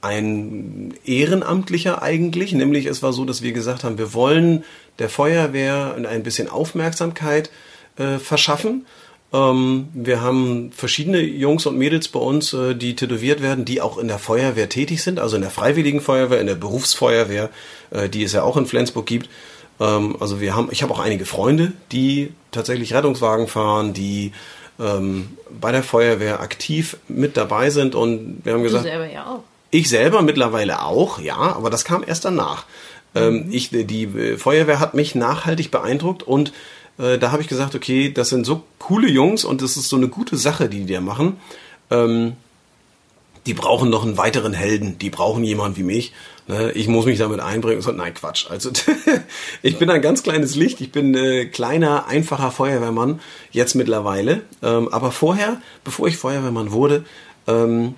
ein 0.00 0.94
Ehrenamtlicher 1.04 2.02
eigentlich, 2.02 2.52
nämlich 2.52 2.86
es 2.86 3.02
war 3.02 3.12
so, 3.12 3.24
dass 3.24 3.42
wir 3.42 3.52
gesagt 3.52 3.84
haben, 3.84 3.98
wir 3.98 4.14
wollen 4.14 4.64
der 4.98 5.08
Feuerwehr 5.08 5.96
ein 6.08 6.22
bisschen 6.22 6.48
Aufmerksamkeit 6.48 7.50
äh, 7.96 8.18
verschaffen. 8.18 8.86
Ähm, 9.32 9.88
wir 9.92 10.22
haben 10.22 10.72
verschiedene 10.72 11.20
Jungs 11.20 11.66
und 11.66 11.76
Mädels 11.76 12.08
bei 12.08 12.20
uns, 12.20 12.52
äh, 12.52 12.74
die 12.74 12.96
tätowiert 12.96 13.42
werden, 13.42 13.64
die 13.64 13.80
auch 13.80 13.98
in 13.98 14.08
der 14.08 14.18
Feuerwehr 14.18 14.68
tätig 14.68 15.02
sind, 15.02 15.18
also 15.18 15.36
in 15.36 15.42
der 15.42 15.50
Freiwilligen 15.50 16.00
Feuerwehr, 16.00 16.40
in 16.40 16.46
der 16.46 16.54
Berufsfeuerwehr, 16.54 17.50
äh, 17.90 18.08
die 18.08 18.22
es 18.22 18.32
ja 18.32 18.42
auch 18.42 18.56
in 18.56 18.66
Flensburg 18.66 19.06
gibt. 19.06 19.28
Ähm, 19.80 20.16
also 20.20 20.40
wir 20.40 20.56
haben, 20.56 20.68
ich 20.70 20.82
habe 20.82 20.94
auch 20.94 21.00
einige 21.00 21.26
Freunde, 21.26 21.72
die 21.92 22.32
tatsächlich 22.52 22.94
Rettungswagen 22.94 23.48
fahren, 23.48 23.92
die 23.92 24.32
ähm, 24.80 25.36
bei 25.60 25.72
der 25.72 25.82
Feuerwehr 25.82 26.40
aktiv 26.40 26.96
mit 27.08 27.36
dabei 27.36 27.70
sind 27.70 27.94
und 27.94 28.40
wir 28.44 28.54
haben 28.54 28.62
gesagt, 28.62 28.84
du 28.84 28.88
selber 28.88 29.12
ja 29.12 29.26
auch. 29.26 29.42
Ich 29.70 29.88
selber 29.88 30.22
mittlerweile 30.22 30.82
auch, 30.82 31.20
ja, 31.20 31.36
aber 31.36 31.70
das 31.70 31.84
kam 31.84 32.04
erst 32.06 32.24
danach. 32.24 32.66
Ähm, 33.14 33.48
ich, 33.50 33.70
die 33.70 34.36
Feuerwehr 34.36 34.80
hat 34.80 34.94
mich 34.94 35.14
nachhaltig 35.14 35.70
beeindruckt 35.70 36.22
und 36.22 36.52
äh, 36.98 37.18
da 37.18 37.32
habe 37.32 37.42
ich 37.42 37.48
gesagt, 37.48 37.74
okay, 37.74 38.12
das 38.12 38.28
sind 38.30 38.44
so 38.44 38.62
coole 38.78 39.08
Jungs 39.08 39.44
und 39.44 39.62
das 39.62 39.76
ist 39.76 39.88
so 39.88 39.96
eine 39.96 40.08
gute 40.08 40.36
Sache, 40.36 40.68
die 40.68 40.84
die 40.84 40.94
da 40.94 41.00
machen. 41.00 41.38
Ähm, 41.90 42.34
die 43.46 43.54
brauchen 43.54 43.88
noch 43.88 44.04
einen 44.04 44.18
weiteren 44.18 44.52
Helden, 44.52 44.98
die 44.98 45.08
brauchen 45.10 45.42
jemanden 45.42 45.78
wie 45.78 45.82
mich. 45.82 46.12
Ne? 46.48 46.72
Ich 46.72 46.86
muss 46.88 47.06
mich 47.06 47.18
damit 47.18 47.40
einbringen. 47.40 47.80
So, 47.80 47.92
nein, 47.92 48.12
Quatsch. 48.12 48.46
Also 48.50 48.70
ich 49.62 49.78
bin 49.78 49.88
ein 49.90 50.02
ganz 50.02 50.22
kleines 50.22 50.54
Licht. 50.54 50.80
Ich 50.80 50.92
bin 50.92 51.14
äh, 51.14 51.46
kleiner, 51.46 52.06
einfacher 52.08 52.50
Feuerwehrmann 52.50 53.20
jetzt 53.50 53.74
mittlerweile. 53.74 54.42
Ähm, 54.62 54.88
aber 54.88 55.12
vorher, 55.12 55.62
bevor 55.84 56.08
ich 56.08 56.16
Feuerwehrmann 56.16 56.72
wurde, 56.72 57.04
ähm, 57.46 57.94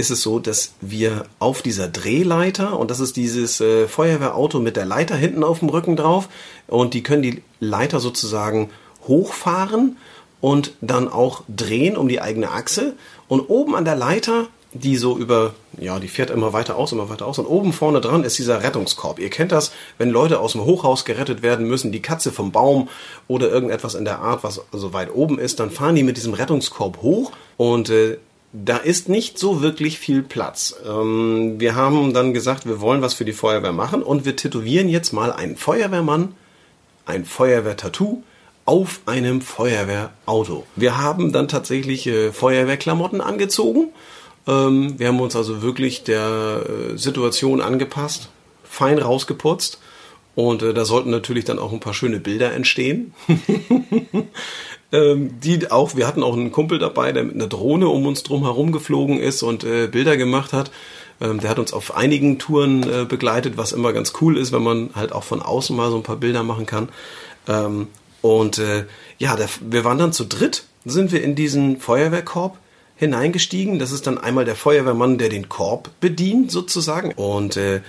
ist 0.00 0.10
es 0.10 0.22
so, 0.22 0.38
dass 0.38 0.72
wir 0.80 1.26
auf 1.38 1.62
dieser 1.62 1.88
Drehleiter, 1.88 2.78
und 2.78 2.90
das 2.90 3.00
ist 3.00 3.16
dieses 3.16 3.60
äh, 3.60 3.86
Feuerwehrauto 3.86 4.58
mit 4.58 4.76
der 4.76 4.86
Leiter 4.86 5.14
hinten 5.14 5.44
auf 5.44 5.60
dem 5.60 5.68
Rücken 5.68 5.96
drauf, 5.96 6.28
und 6.66 6.94
die 6.94 7.02
können 7.02 7.22
die 7.22 7.42
Leiter 7.60 8.00
sozusagen 8.00 8.70
hochfahren 9.06 9.96
und 10.40 10.72
dann 10.80 11.08
auch 11.08 11.42
drehen 11.48 11.96
um 11.96 12.08
die 12.08 12.20
eigene 12.20 12.50
Achse. 12.50 12.94
Und 13.28 13.48
oben 13.48 13.76
an 13.76 13.84
der 13.84 13.96
Leiter 13.96 14.48
die 14.72 14.96
so 14.96 15.16
über, 15.18 15.54
ja, 15.78 15.98
die 15.98 16.08
fährt 16.08 16.30
immer 16.30 16.52
weiter 16.52 16.76
aus, 16.76 16.92
immer 16.92 17.08
weiter 17.08 17.26
aus. 17.26 17.38
Und 17.38 17.46
oben 17.46 17.72
vorne 17.72 18.00
dran 18.00 18.22
ist 18.22 18.38
dieser 18.38 18.62
Rettungskorb. 18.62 19.18
Ihr 19.18 19.30
kennt 19.30 19.52
das, 19.52 19.72
wenn 19.98 20.10
Leute 20.10 20.38
aus 20.38 20.52
dem 20.52 20.64
Hochhaus 20.64 21.04
gerettet 21.04 21.42
werden 21.42 21.66
müssen, 21.66 21.90
die 21.90 22.02
Katze 22.02 22.30
vom 22.30 22.52
Baum 22.52 22.88
oder 23.26 23.48
irgendetwas 23.48 23.94
in 23.94 24.04
der 24.04 24.20
Art, 24.20 24.44
was 24.44 24.60
so 24.70 24.92
weit 24.92 25.12
oben 25.12 25.38
ist, 25.38 25.58
dann 25.58 25.70
fahren 25.70 25.96
die 25.96 26.04
mit 26.04 26.16
diesem 26.16 26.34
Rettungskorb 26.34 27.02
hoch 27.02 27.32
und 27.56 27.90
äh, 27.90 28.18
da 28.52 28.76
ist 28.76 29.08
nicht 29.08 29.38
so 29.38 29.62
wirklich 29.62 29.98
viel 29.98 30.22
Platz. 30.22 30.76
Ähm, 30.86 31.60
wir 31.60 31.74
haben 31.74 32.12
dann 32.12 32.34
gesagt, 32.34 32.66
wir 32.66 32.80
wollen 32.80 33.02
was 33.02 33.14
für 33.14 33.24
die 33.24 33.32
Feuerwehr 33.32 33.72
machen 33.72 34.02
und 34.02 34.24
wir 34.24 34.36
tätowieren 34.36 34.88
jetzt 34.88 35.12
mal 35.12 35.32
einen 35.32 35.56
Feuerwehrmann, 35.56 36.34
ein 37.06 37.24
Feuerwehr-Tattoo 37.24 38.22
auf 38.64 39.00
einem 39.06 39.40
Feuerwehrauto. 39.40 40.66
Wir 40.76 40.98
haben 40.98 41.32
dann 41.32 41.48
tatsächlich 41.48 42.06
äh, 42.06 42.32
Feuerwehrklamotten 42.32 43.20
angezogen 43.20 43.92
ähm, 44.46 44.98
wir 44.98 45.08
haben 45.08 45.20
uns 45.20 45.36
also 45.36 45.62
wirklich 45.62 46.04
der 46.04 46.62
äh, 46.68 46.98
Situation 46.98 47.60
angepasst, 47.60 48.28
fein 48.64 48.98
rausgeputzt. 48.98 49.80
Und 50.34 50.62
äh, 50.62 50.72
da 50.72 50.84
sollten 50.84 51.10
natürlich 51.10 51.44
dann 51.44 51.58
auch 51.58 51.72
ein 51.72 51.80
paar 51.80 51.94
schöne 51.94 52.20
Bilder 52.20 52.52
entstehen. 52.52 53.14
ähm, 54.92 55.40
die 55.40 55.70
auch, 55.70 55.96
wir 55.96 56.06
hatten 56.06 56.22
auch 56.22 56.34
einen 56.34 56.52
Kumpel 56.52 56.78
dabei, 56.78 57.12
der 57.12 57.24
mit 57.24 57.34
einer 57.34 57.46
Drohne 57.46 57.88
um 57.88 58.06
uns 58.06 58.22
drum 58.22 58.42
herum 58.42 58.72
geflogen 58.72 59.18
ist 59.18 59.42
und 59.42 59.64
äh, 59.64 59.86
Bilder 59.86 60.16
gemacht 60.16 60.52
hat. 60.52 60.70
Ähm, 61.20 61.40
der 61.40 61.50
hat 61.50 61.58
uns 61.58 61.72
auf 61.72 61.96
einigen 61.96 62.38
Touren 62.38 62.82
äh, 62.82 63.04
begleitet, 63.04 63.56
was 63.56 63.72
immer 63.72 63.92
ganz 63.92 64.12
cool 64.20 64.36
ist, 64.36 64.52
wenn 64.52 64.62
man 64.62 64.90
halt 64.94 65.12
auch 65.12 65.24
von 65.24 65.42
außen 65.42 65.76
mal 65.76 65.90
so 65.90 65.96
ein 65.96 66.02
paar 66.02 66.16
Bilder 66.16 66.42
machen 66.42 66.66
kann. 66.66 66.88
Ähm, 67.46 67.88
und 68.22 68.58
äh, 68.58 68.84
ja, 69.18 69.36
der, 69.36 69.48
wir 69.60 69.84
waren 69.84 69.98
dann 69.98 70.12
zu 70.12 70.24
dritt, 70.24 70.64
sind 70.84 71.12
wir 71.12 71.22
in 71.22 71.34
diesen 71.34 71.78
Feuerwehrkorb 71.78 72.58
hineingestiegen. 72.96 73.78
Das 73.78 73.92
ist 73.92 74.06
dann 74.06 74.18
einmal 74.18 74.44
der 74.44 74.56
Feuerwehrmann, 74.56 75.18
der 75.18 75.28
den 75.28 75.48
Korb 75.48 75.90
bedient 76.00 76.50
sozusagen. 76.50 77.12
Und 77.12 77.56
äh, 77.56 77.80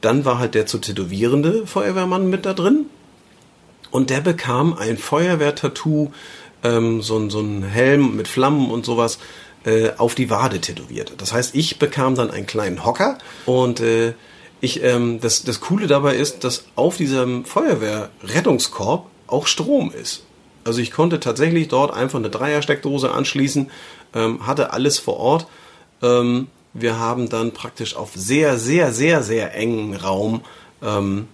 dann 0.00 0.24
war 0.24 0.38
halt 0.38 0.54
der 0.54 0.66
zu 0.66 0.78
tätowierende 0.78 1.66
Feuerwehrmann 1.66 2.30
mit 2.30 2.46
da 2.46 2.54
drin. 2.54 2.86
Und 3.90 4.10
der 4.10 4.20
bekam 4.20 4.74
ein 4.74 4.96
Feuerwehr-Tattoo, 4.96 6.12
ähm, 6.62 7.02
so, 7.02 7.28
so 7.30 7.40
ein 7.40 7.62
Helm 7.62 8.16
mit 8.16 8.28
Flammen 8.28 8.70
und 8.70 8.84
sowas, 8.84 9.18
äh, 9.64 9.90
auf 9.98 10.14
die 10.14 10.30
Wade 10.30 10.60
tätowiert. 10.60 11.12
Das 11.18 11.32
heißt, 11.32 11.54
ich 11.54 11.78
bekam 11.78 12.14
dann 12.14 12.30
einen 12.30 12.46
kleinen 12.46 12.84
Hocker 12.84 13.18
und 13.46 13.80
äh, 13.80 14.14
ich, 14.60 14.82
ähm, 14.82 15.20
das, 15.20 15.42
das 15.44 15.60
Coole 15.60 15.86
dabei 15.86 16.16
ist, 16.16 16.44
dass 16.44 16.64
auf 16.76 16.96
diesem 16.96 17.44
Feuerwehr-Rettungskorb 17.44 19.06
auch 19.26 19.46
Strom 19.46 19.92
ist. 19.92 20.24
Also 20.64 20.80
ich 20.80 20.92
konnte 20.92 21.20
tatsächlich 21.20 21.68
dort 21.68 21.92
einfach 21.92 22.18
eine 22.18 22.30
Dreiersteckdose 22.30 23.10
anschließen, 23.10 23.70
ähm, 24.14 24.46
hatte 24.46 24.72
alles 24.72 24.98
vor 24.98 25.16
Ort. 25.18 25.46
Ähm, 26.02 26.48
wir 26.74 26.98
haben 26.98 27.28
dann 27.28 27.52
praktisch 27.52 27.96
auf 27.96 28.10
sehr, 28.14 28.58
sehr, 28.58 28.92
sehr, 28.92 29.22
sehr 29.22 29.54
engen 29.54 29.96
Raum 29.96 30.42
ähm, 30.82 31.28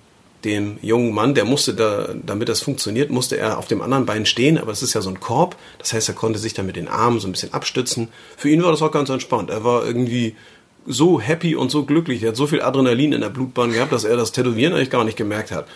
dem 0.47 0.79
jungen 0.81 1.13
Mann, 1.13 1.35
der 1.35 1.45
musste 1.45 1.75
da, 1.75 2.15
damit 2.15 2.49
das 2.49 2.61
funktioniert, 2.61 3.11
musste 3.11 3.37
er 3.37 3.59
auf 3.59 3.67
dem 3.67 3.83
anderen 3.83 4.07
Bein 4.07 4.25
stehen, 4.25 4.57
aber 4.57 4.73
es 4.73 4.83
ist 4.83 4.95
ja 4.95 5.03
so 5.03 5.11
ein 5.11 5.21
Korb, 5.21 5.57
das 5.79 5.93
heißt, 5.93 6.09
er 6.09 6.15
konnte 6.15 6.39
sich 6.39 6.55
dann 6.55 6.67
mit 6.67 6.77
den 6.77 6.89
Armen 6.89 7.21
so 7.21 7.29
ein 7.29 7.33
bisschen 7.33 7.53
abstützen. 7.53 8.09
Für 8.37 8.49
ihn 8.49 8.63
war 8.63 8.71
das 8.71 8.83
auch 8.83 8.93
ganz 8.93 9.11
entspannt. 9.11 9.51
Er 9.51 9.65
war 9.65 9.85
irgendwie 9.85 10.37
so 10.87 11.21
happy 11.21 11.57
und 11.57 11.71
so 11.71 11.85
glücklich, 11.85 12.23
er 12.23 12.29
hat 12.29 12.37
so 12.37 12.47
viel 12.47 12.63
Adrenalin 12.63 13.13
in 13.13 13.21
der 13.21 13.29
Blutbahn 13.29 13.73
gehabt, 13.73 13.93
dass 13.93 14.05
er 14.05 14.17
das 14.17 14.33
Tätowieren 14.33 14.73
eigentlich 14.73 14.91
gar 14.91 15.05
nicht 15.05 15.19
gemerkt 15.19 15.51
hat. 15.51 15.67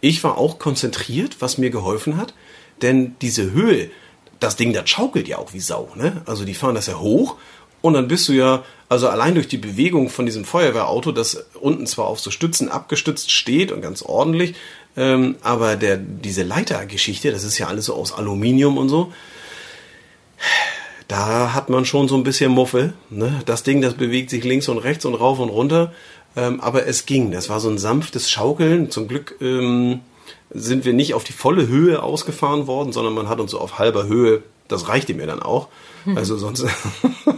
Ich 0.00 0.22
war 0.22 0.38
auch 0.38 0.58
konzentriert, 0.58 1.36
was 1.40 1.58
mir 1.58 1.70
geholfen 1.70 2.16
hat. 2.16 2.34
Denn 2.82 3.16
diese 3.20 3.50
Höhe, 3.50 3.90
das 4.38 4.56
Ding, 4.56 4.72
das 4.72 4.88
schaukelt 4.88 5.26
ja 5.26 5.38
auch 5.38 5.52
wie 5.52 5.60
Sau. 5.60 5.88
Ne? 5.96 6.22
Also 6.26 6.44
die 6.44 6.54
fahren 6.54 6.74
das 6.74 6.86
ja 6.86 7.00
hoch 7.00 7.36
und 7.88 7.94
dann 7.94 8.08
bist 8.08 8.28
du 8.28 8.32
ja, 8.32 8.64
also 8.88 9.08
allein 9.08 9.34
durch 9.34 9.48
die 9.48 9.58
Bewegung 9.58 10.08
von 10.08 10.26
diesem 10.26 10.44
Feuerwehrauto, 10.44 11.12
das 11.12 11.46
unten 11.60 11.86
zwar 11.86 12.06
auf 12.06 12.20
so 12.20 12.30
Stützen 12.30 12.68
abgestützt 12.68 13.30
steht 13.30 13.72
und 13.72 13.82
ganz 13.82 14.02
ordentlich, 14.02 14.54
ähm, 14.96 15.36
aber 15.42 15.76
der, 15.76 15.96
diese 15.96 16.42
Leitergeschichte, 16.42 17.30
das 17.30 17.44
ist 17.44 17.58
ja 17.58 17.66
alles 17.66 17.86
so 17.86 17.94
aus 17.94 18.12
Aluminium 18.12 18.78
und 18.78 18.88
so, 18.88 19.12
da 21.08 21.54
hat 21.54 21.70
man 21.70 21.84
schon 21.84 22.06
so 22.06 22.16
ein 22.16 22.22
bisschen 22.22 22.52
Muffel. 22.52 22.92
Ne? 23.10 23.40
Das 23.46 23.62
Ding, 23.62 23.80
das 23.80 23.94
bewegt 23.94 24.30
sich 24.30 24.44
links 24.44 24.68
und 24.68 24.78
rechts 24.78 25.04
und 25.04 25.14
rauf 25.14 25.38
und 25.38 25.48
runter, 25.48 25.92
ähm, 26.36 26.60
aber 26.60 26.86
es 26.86 27.06
ging. 27.06 27.30
Das 27.30 27.48
war 27.48 27.60
so 27.60 27.70
ein 27.70 27.78
sanftes 27.78 28.30
Schaukeln. 28.30 28.90
Zum 28.90 29.08
Glück 29.08 29.36
ähm, 29.40 30.00
sind 30.50 30.84
wir 30.84 30.92
nicht 30.92 31.14
auf 31.14 31.24
die 31.24 31.32
volle 31.32 31.66
Höhe 31.66 32.02
ausgefahren 32.02 32.66
worden, 32.66 32.92
sondern 32.92 33.14
man 33.14 33.28
hat 33.28 33.40
uns 33.40 33.52
so 33.52 33.60
auf 33.60 33.78
halber 33.78 34.06
Höhe, 34.06 34.42
das 34.68 34.88
reichte 34.88 35.14
mir 35.14 35.26
dann 35.26 35.42
auch. 35.42 35.68
Also 36.14 36.36
sonst 36.36 36.66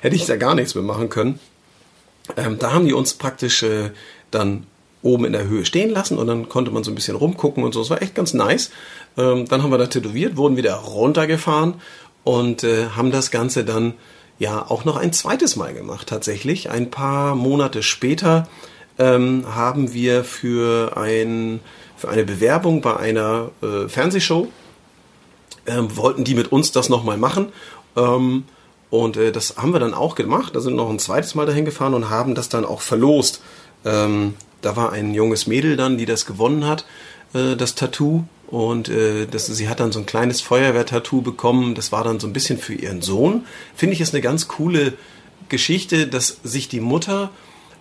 hätte 0.00 0.16
ich 0.16 0.26
da 0.26 0.36
gar 0.36 0.54
nichts 0.54 0.74
mehr 0.74 0.84
machen 0.84 1.08
können. 1.08 1.38
Ähm, 2.36 2.58
da 2.58 2.72
haben 2.72 2.86
die 2.86 2.92
uns 2.92 3.14
praktisch 3.14 3.62
äh, 3.62 3.90
dann 4.30 4.66
oben 5.02 5.24
in 5.24 5.32
der 5.32 5.48
Höhe 5.48 5.64
stehen 5.64 5.90
lassen 5.90 6.18
und 6.18 6.26
dann 6.26 6.48
konnte 6.48 6.70
man 6.70 6.84
so 6.84 6.90
ein 6.90 6.94
bisschen 6.94 7.16
rumgucken 7.16 7.64
und 7.64 7.72
so. 7.72 7.80
Es 7.80 7.90
war 7.90 8.02
echt 8.02 8.14
ganz 8.14 8.34
nice. 8.34 8.70
Ähm, 9.16 9.46
dann 9.48 9.62
haben 9.62 9.70
wir 9.70 9.78
da 9.78 9.86
tätowiert, 9.86 10.36
wurden 10.36 10.56
wieder 10.56 10.74
runtergefahren 10.74 11.74
und 12.24 12.64
äh, 12.64 12.90
haben 12.90 13.10
das 13.10 13.30
Ganze 13.30 13.64
dann 13.64 13.94
ja 14.38 14.64
auch 14.68 14.84
noch 14.84 14.96
ein 14.96 15.12
zweites 15.12 15.56
Mal 15.56 15.72
gemacht 15.72 16.06
tatsächlich. 16.08 16.70
Ein 16.70 16.90
paar 16.90 17.34
Monate 17.34 17.82
später 17.82 18.48
ähm, 18.98 19.44
haben 19.54 19.94
wir 19.94 20.24
für 20.24 20.96
ein 20.96 21.60
für 21.96 22.08
eine 22.08 22.24
Bewerbung 22.24 22.80
bei 22.80 22.96
einer 22.96 23.50
äh, 23.62 23.86
Fernsehshow. 23.88 24.48
Ähm, 25.66 25.94
wollten 25.96 26.24
die 26.24 26.34
mit 26.34 26.50
uns 26.50 26.72
das 26.72 26.88
nochmal 26.88 27.18
machen. 27.18 27.52
Ähm, 27.94 28.44
und 28.90 29.16
äh, 29.16 29.32
das 29.32 29.56
haben 29.56 29.72
wir 29.72 29.80
dann 29.80 29.94
auch 29.94 30.14
gemacht. 30.14 30.54
Da 30.54 30.60
sind 30.60 30.76
noch 30.76 30.90
ein 30.90 30.98
zweites 30.98 31.34
Mal 31.34 31.46
dahin 31.46 31.64
gefahren 31.64 31.94
und 31.94 32.10
haben 32.10 32.34
das 32.34 32.48
dann 32.48 32.64
auch 32.64 32.80
verlost. 32.80 33.40
Ähm, 33.84 34.34
da 34.60 34.76
war 34.76 34.92
ein 34.92 35.14
junges 35.14 35.46
Mädel 35.46 35.76
dann, 35.76 35.96
die 35.96 36.06
das 36.06 36.26
gewonnen 36.26 36.66
hat, 36.66 36.84
äh, 37.32 37.56
das 37.56 37.74
Tattoo. 37.74 38.24
Und 38.48 38.88
äh, 38.88 39.26
das, 39.26 39.46
sie 39.46 39.68
hat 39.68 39.78
dann 39.78 39.92
so 39.92 40.00
ein 40.00 40.06
kleines 40.06 40.40
Feuerwehr-Tattoo 40.40 41.22
bekommen. 41.22 41.76
Das 41.76 41.92
war 41.92 42.02
dann 42.02 42.18
so 42.18 42.26
ein 42.26 42.32
bisschen 42.32 42.58
für 42.58 42.74
ihren 42.74 43.00
Sohn. 43.00 43.44
Finde 43.76 43.94
ich 43.94 44.00
ist 44.00 44.12
eine 44.12 44.22
ganz 44.22 44.48
coole 44.48 44.94
Geschichte, 45.48 46.08
dass 46.08 46.38
sich 46.42 46.68
die 46.68 46.80
Mutter 46.80 47.30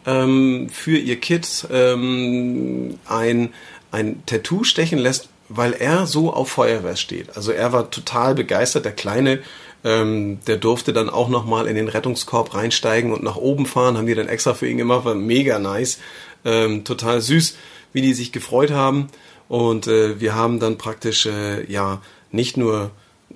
ähm, 0.06 0.70
für 0.72 0.98
ihr 0.98 1.20
Kind 1.20 1.68
ähm, 1.72 3.00
ein, 3.08 3.50
ein 3.92 4.24
Tattoo 4.28 4.64
stechen 4.64 5.00
lässt, 5.00 5.30
weil 5.50 5.74
er 5.74 6.06
so 6.06 6.32
auf 6.32 6.50
Feuerwehr 6.50 6.96
steht. 6.96 7.36
Also 7.36 7.52
er 7.52 7.74
war 7.74 7.90
total 7.90 8.36
begeistert. 8.36 8.86
Der 8.86 8.92
Kleine, 8.92 9.40
ähm, 9.84 10.40
der 10.48 10.58
durfte 10.58 10.94
dann 10.94 11.10
auch 11.10 11.30
nochmal 11.30 11.68
in 11.68 11.76
den 11.76 11.88
Rettungskorb 11.88 12.54
reinsteigen 12.54 13.14
und 13.14 13.24
nach 13.24 13.38
oben 13.38 13.66
fahren. 13.66 13.98
Haben 13.98 14.08
die 14.08 14.16
dann 14.16 14.28
extra 14.28 14.54
für 14.54 14.68
ihn 14.68 14.78
gemacht. 14.78 15.06
War 15.06 15.16
mega 15.16 15.60
nice. 15.60 16.00
Ähm, 16.46 16.84
total 16.84 17.22
süß, 17.22 17.56
wie 17.94 18.02
die 18.02 18.14
sich 18.14 18.32
gefreut 18.32 18.72
haben. 18.72 19.08
Und 19.48 19.88
äh, 19.88 20.20
wir 20.20 20.36
haben 20.36 20.60
dann 20.60 20.78
praktisch, 20.78 21.26
äh, 21.26 21.70
ja, 21.72 22.02
nicht 22.32 22.58
nur 22.58 22.92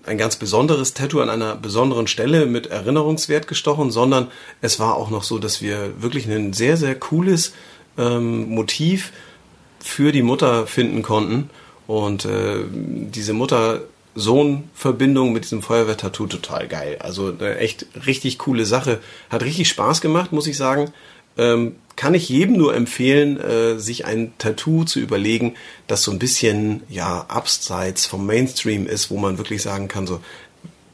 ein 0.05 0.17
ganz 0.17 0.35
besonderes 0.35 0.93
Tattoo 0.93 1.21
an 1.21 1.29
einer 1.29 1.55
besonderen 1.55 2.07
Stelle 2.07 2.45
mit 2.45 2.67
Erinnerungswert 2.67 3.47
gestochen, 3.47 3.91
sondern 3.91 4.29
es 4.61 4.79
war 4.79 4.95
auch 4.95 5.09
noch 5.09 5.23
so, 5.23 5.39
dass 5.39 5.61
wir 5.61 6.01
wirklich 6.01 6.27
ein 6.27 6.53
sehr, 6.53 6.77
sehr 6.77 6.95
cooles 6.95 7.53
ähm, 7.97 8.49
Motiv 8.49 9.13
für 9.79 10.11
die 10.11 10.23
Mutter 10.23 10.67
finden 10.67 11.03
konnten. 11.03 11.49
Und 11.87 12.25
äh, 12.25 12.63
diese 12.71 13.33
Mutter-Sohn-Verbindung 14.15 15.33
mit 15.33 15.45
diesem 15.45 15.61
Feuerwehr-Tattoo 15.61 16.27
total 16.27 16.67
geil. 16.67 16.97
Also 16.99 17.33
eine 17.37 17.57
echt 17.57 17.85
richtig 18.05 18.39
coole 18.39 18.65
Sache. 18.65 18.99
Hat 19.29 19.43
richtig 19.43 19.69
Spaß 19.69 20.01
gemacht, 20.01 20.31
muss 20.31 20.47
ich 20.47 20.57
sagen. 20.57 20.93
ähm, 21.35 21.75
kann 21.95 22.13
ich 22.15 22.29
jedem 22.29 22.57
nur 22.57 22.75
empfehlen, 22.75 23.39
äh, 23.39 23.79
sich 23.79 24.05
ein 24.05 24.33
Tattoo 24.39 24.83
zu 24.83 24.99
überlegen, 24.99 25.55
das 25.87 26.03
so 26.03 26.11
ein 26.11 26.19
bisschen 26.19 26.83
ja 26.89 27.25
abseits 27.27 28.05
vom 28.05 28.25
Mainstream 28.25 28.87
ist, 28.87 29.11
wo 29.11 29.17
man 29.17 29.37
wirklich 29.37 29.61
sagen 29.61 29.87
kann, 29.87 30.07
so 30.07 30.19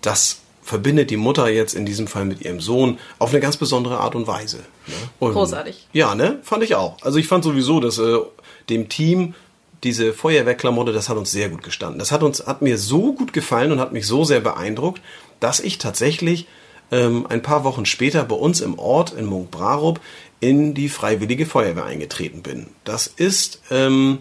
das 0.02 0.40
verbindet 0.62 1.10
die 1.10 1.18
Mutter 1.18 1.50
jetzt 1.50 1.74
in 1.74 1.86
diesem 1.86 2.08
Fall 2.08 2.26
mit 2.26 2.42
ihrem 2.42 2.62
Sohn 2.62 3.00
auf 3.18 3.32
eine 3.32 3.40
ganz 3.40 3.58
besondere 3.58 4.00
Art 4.00 4.16
und 4.16 4.28
Weise. 4.28 4.58
Ne? 4.88 4.94
Und, 5.20 5.34
Großartig. 5.34 5.88
Ja, 5.94 6.16
ne, 6.16 6.40
fand 6.44 6.64
ich 6.64 6.76
auch. 6.76 6.98
Also 7.02 7.18
ich 7.18 7.28
fand 7.28 7.44
sowieso, 7.44 7.80
dass 7.80 7.98
äh, 7.98 8.18
dem 8.70 8.88
Team 8.88 9.34
diese 9.84 10.14
Feuerwehrklamotte, 10.14 10.92
das 10.92 11.10
hat 11.10 11.18
uns 11.18 11.32
sehr 11.32 11.50
gut 11.50 11.64
gestanden. 11.64 12.00
Das 12.00 12.12
hat 12.12 12.24
uns, 12.24 12.46
hat 12.46 12.62
mir 12.62 12.78
so 12.78 13.14
gut 13.14 13.34
gefallen 13.34 13.72
und 13.72 13.80
hat 13.80 13.94
mich 13.94 14.06
so 14.06 14.24
sehr 14.24 14.42
beeindruckt, 14.42 15.02
dass 15.40 15.60
ich 15.60 15.78
tatsächlich 15.78 16.48
ähm, 16.92 17.26
ein 17.28 17.42
paar 17.42 17.64
Wochen 17.64 17.86
später 17.86 18.24
bei 18.26 18.36
uns 18.36 18.62
im 18.62 18.78
Ort 18.78 19.14
in 19.14 19.26
Munkbrarup 19.26 20.00
in 20.40 20.74
die 20.74 20.90
Freiwillige 20.90 21.46
Feuerwehr 21.46 21.86
eingetreten 21.86 22.42
bin. 22.42 22.68
Das 22.84 23.08
ist 23.08 23.62
ähm, 23.72 24.20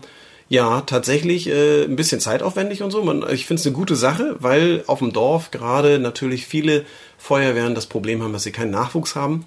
ja 0.48 0.82
tatsächlich 0.82 1.48
äh, 1.48 1.84
ein 1.84 1.96
bisschen 1.96 2.20
zeitaufwendig 2.20 2.82
und 2.82 2.90
so. 2.90 3.02
Man, 3.02 3.24
ich 3.30 3.46
finde 3.46 3.60
es 3.60 3.66
eine 3.66 3.76
gute 3.76 3.96
Sache, 3.96 4.36
weil 4.40 4.84
auf 4.86 4.98
dem 4.98 5.12
Dorf 5.12 5.50
gerade 5.50 5.98
natürlich 5.98 6.46
viele 6.46 6.84
Feuerwehren 7.18 7.74
das 7.74 7.86
Problem 7.86 8.22
haben, 8.22 8.32
dass 8.32 8.44
sie 8.44 8.52
keinen 8.52 8.70
Nachwuchs 8.70 9.14
haben. 9.14 9.46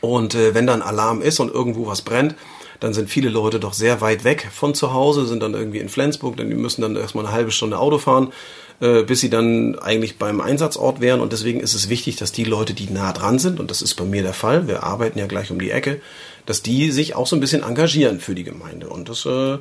Und 0.00 0.34
äh, 0.34 0.54
wenn 0.54 0.66
dann 0.66 0.82
Alarm 0.82 1.22
ist 1.22 1.40
und 1.40 1.52
irgendwo 1.52 1.86
was 1.86 2.02
brennt, 2.02 2.34
dann 2.80 2.94
sind 2.94 3.10
viele 3.10 3.28
Leute 3.28 3.58
doch 3.58 3.72
sehr 3.72 4.00
weit 4.00 4.24
weg 4.24 4.48
von 4.52 4.74
zu 4.74 4.92
Hause, 4.92 5.26
sind 5.26 5.42
dann 5.42 5.54
irgendwie 5.54 5.78
in 5.78 5.88
Flensburg, 5.88 6.36
denn 6.36 6.48
die 6.48 6.56
müssen 6.56 6.82
dann 6.82 6.96
erstmal 6.96 7.24
eine 7.26 7.34
halbe 7.34 7.50
Stunde 7.50 7.78
Auto 7.78 7.98
fahren, 7.98 8.32
äh, 8.80 9.02
bis 9.02 9.20
sie 9.20 9.30
dann 9.30 9.78
eigentlich 9.78 10.18
beim 10.18 10.40
Einsatzort 10.40 11.00
wären. 11.00 11.20
Und 11.20 11.32
deswegen 11.32 11.60
ist 11.60 11.74
es 11.74 11.88
wichtig, 11.88 12.16
dass 12.16 12.32
die 12.32 12.44
Leute, 12.44 12.74
die 12.74 12.90
nah 12.90 13.12
dran 13.12 13.38
sind, 13.38 13.58
und 13.58 13.70
das 13.70 13.82
ist 13.82 13.94
bei 13.94 14.04
mir 14.04 14.22
der 14.22 14.34
Fall, 14.34 14.68
wir 14.68 14.84
arbeiten 14.84 15.18
ja 15.18 15.26
gleich 15.26 15.50
um 15.50 15.60
die 15.60 15.70
Ecke, 15.70 16.00
dass 16.46 16.62
die 16.62 16.90
sich 16.90 17.14
auch 17.14 17.26
so 17.26 17.36
ein 17.36 17.40
bisschen 17.40 17.62
engagieren 17.62 18.20
für 18.20 18.34
die 18.34 18.44
Gemeinde. 18.44 18.88
Und 18.88 19.08
das 19.08 19.26
äh, 19.26 19.58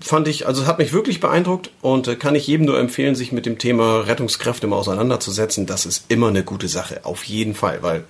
fand 0.00 0.28
ich, 0.28 0.46
also 0.46 0.66
hat 0.66 0.78
mich 0.78 0.92
wirklich 0.92 1.20
beeindruckt 1.20 1.70
und 1.80 2.06
äh, 2.06 2.16
kann 2.16 2.34
ich 2.34 2.46
jedem 2.46 2.66
nur 2.66 2.78
empfehlen, 2.78 3.14
sich 3.14 3.32
mit 3.32 3.46
dem 3.46 3.58
Thema 3.58 4.06
Rettungskräfte 4.06 4.66
mal 4.68 4.76
auseinanderzusetzen. 4.76 5.66
Das 5.66 5.86
ist 5.86 6.04
immer 6.08 6.28
eine 6.28 6.44
gute 6.44 6.68
Sache, 6.68 7.00
auf 7.04 7.24
jeden 7.24 7.54
Fall, 7.54 7.82
weil 7.82 8.04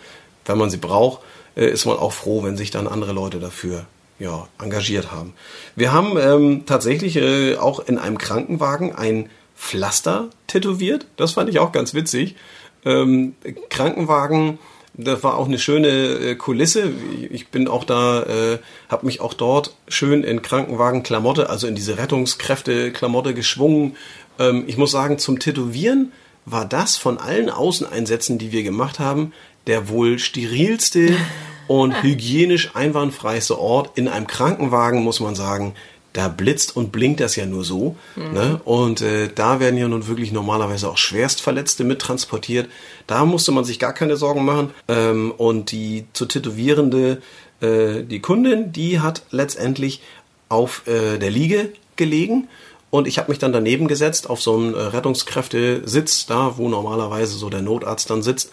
wenn 0.44 0.58
man 0.58 0.70
sie 0.70 0.76
braucht, 0.76 1.22
äh, 1.56 1.66
ist 1.70 1.86
man 1.86 1.96
auch 1.96 2.12
froh, 2.12 2.42
wenn 2.42 2.56
sich 2.56 2.70
dann 2.70 2.86
andere 2.86 3.12
Leute 3.12 3.40
dafür 3.40 3.86
ja, 4.22 4.46
engagiert 4.62 5.10
haben. 5.10 5.34
Wir 5.74 5.92
haben 5.92 6.16
ähm, 6.16 6.62
tatsächlich 6.64 7.16
äh, 7.16 7.56
auch 7.56 7.80
in 7.80 7.98
einem 7.98 8.18
Krankenwagen 8.18 8.94
ein 8.94 9.28
Pflaster 9.56 10.30
tätowiert. 10.46 11.06
Das 11.16 11.32
fand 11.32 11.50
ich 11.50 11.58
auch 11.58 11.72
ganz 11.72 11.92
witzig. 11.92 12.36
Ähm, 12.84 13.34
Krankenwagen, 13.68 14.58
das 14.94 15.24
war 15.24 15.36
auch 15.36 15.46
eine 15.46 15.58
schöne 15.58 15.88
äh, 15.88 16.34
Kulisse. 16.36 16.92
Ich 17.30 17.48
bin 17.48 17.66
auch 17.66 17.84
da, 17.84 18.22
äh, 18.22 18.58
habe 18.88 19.06
mich 19.06 19.20
auch 19.20 19.34
dort 19.34 19.74
schön 19.88 20.22
in 20.22 20.40
Krankenwagen-Klamotte, 20.40 21.50
also 21.50 21.66
in 21.66 21.74
diese 21.74 21.98
Rettungskräfte-Klamotte 21.98 23.34
geschwungen. 23.34 23.96
Ähm, 24.38 24.64
ich 24.68 24.76
muss 24.76 24.92
sagen, 24.92 25.18
zum 25.18 25.40
Tätowieren 25.40 26.12
war 26.44 26.64
das 26.64 26.96
von 26.96 27.18
allen 27.18 27.50
Außeneinsätzen, 27.50 28.38
die 28.38 28.52
wir 28.52 28.62
gemacht 28.62 29.00
haben, 29.00 29.32
der 29.66 29.88
wohl 29.88 30.18
sterilste 30.20 31.16
und 31.72 32.02
hygienisch 32.02 32.76
einwandfreiste 32.76 33.58
Ort. 33.58 33.96
In 33.96 34.06
einem 34.06 34.26
Krankenwagen 34.26 35.02
muss 35.02 35.20
man 35.20 35.34
sagen, 35.34 35.72
da 36.12 36.28
blitzt 36.28 36.76
und 36.76 36.92
blinkt 36.92 37.20
das 37.20 37.34
ja 37.34 37.46
nur 37.46 37.64
so. 37.64 37.96
Mhm. 38.14 38.32
Ne? 38.34 38.60
Und 38.66 39.00
äh, 39.00 39.30
da 39.34 39.58
werden 39.58 39.78
ja 39.78 39.88
nun 39.88 40.06
wirklich 40.06 40.32
normalerweise 40.32 40.90
auch 40.90 40.98
Schwerstverletzte 40.98 41.84
mittransportiert. 41.84 42.68
Da 43.06 43.24
musste 43.24 43.52
man 43.52 43.64
sich 43.64 43.78
gar 43.78 43.94
keine 43.94 44.18
Sorgen 44.18 44.44
machen. 44.44 44.72
Ähm, 44.86 45.32
und 45.34 45.72
die 45.72 46.04
zu 46.12 46.26
tätowierende, 46.26 47.22
äh, 47.62 48.02
die 48.02 48.20
Kundin, 48.20 48.72
die 48.72 49.00
hat 49.00 49.22
letztendlich 49.30 50.02
auf 50.50 50.86
äh, 50.86 51.16
der 51.16 51.30
Liege 51.30 51.70
gelegen. 51.96 52.48
Und 52.90 53.08
ich 53.08 53.16
habe 53.16 53.30
mich 53.30 53.38
dann 53.38 53.54
daneben 53.54 53.88
gesetzt 53.88 54.28
auf 54.28 54.42
so 54.42 54.58
einen 54.58 54.74
äh, 54.74 54.78
Rettungskräftesitz, 54.78 56.26
da 56.26 56.58
wo 56.58 56.68
normalerweise 56.68 57.38
so 57.38 57.48
der 57.48 57.62
Notarzt 57.62 58.10
dann 58.10 58.22
sitzt. 58.22 58.50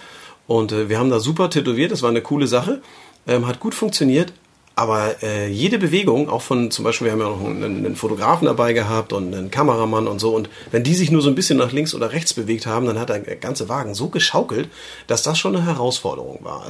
Und 0.49 0.71
äh, 0.71 0.89
wir 0.89 0.97
haben 0.97 1.11
da 1.11 1.19
super 1.19 1.51
tätowiert, 1.51 1.91
das 1.91 2.01
war 2.01 2.09
eine 2.09 2.23
coole 2.23 2.47
Sache, 2.47 2.81
ähm, 3.29 3.47
hat 3.47 3.59
gut 3.59 3.75
funktioniert. 3.75 4.33
Aber 4.75 5.21
äh, 5.23 5.49
jede 5.49 5.77
Bewegung, 5.77 6.29
auch 6.29 6.41
von 6.41 6.71
zum 6.71 6.85
Beispiel, 6.85 7.05
wir 7.05 7.11
haben 7.11 7.19
ja 7.19 7.27
noch 7.27 7.43
einen, 7.43 7.85
einen, 7.85 7.95
Fotografen 7.97 8.45
dabei 8.45 8.71
gehabt 8.71 9.11
und 9.11 9.35
einen 9.35 9.51
Kameramann 9.51 10.07
und 10.07 10.19
so, 10.19 10.33
und 10.33 10.49
wenn 10.71 10.83
die 10.83 10.93
sich 10.95 11.11
nur 11.11 11.21
so 11.21 11.27
ein 11.27 11.35
bisschen 11.35 11.57
nach 11.57 11.73
links 11.73 11.93
oder 11.93 12.13
rechts 12.13 12.33
bewegt 12.33 12.65
haben, 12.65 12.85
dann 12.85 12.97
hat 12.97 13.09
der 13.09 13.19
ganze 13.19 13.67
Wagen 13.67 13.93
so 13.93 14.07
geschaukelt, 14.07 14.69
dass 15.07 15.21
das 15.21 15.37
schon 15.37 15.53
eine 15.53 15.65
Herausforderung 15.65 16.39
war. 16.43 16.65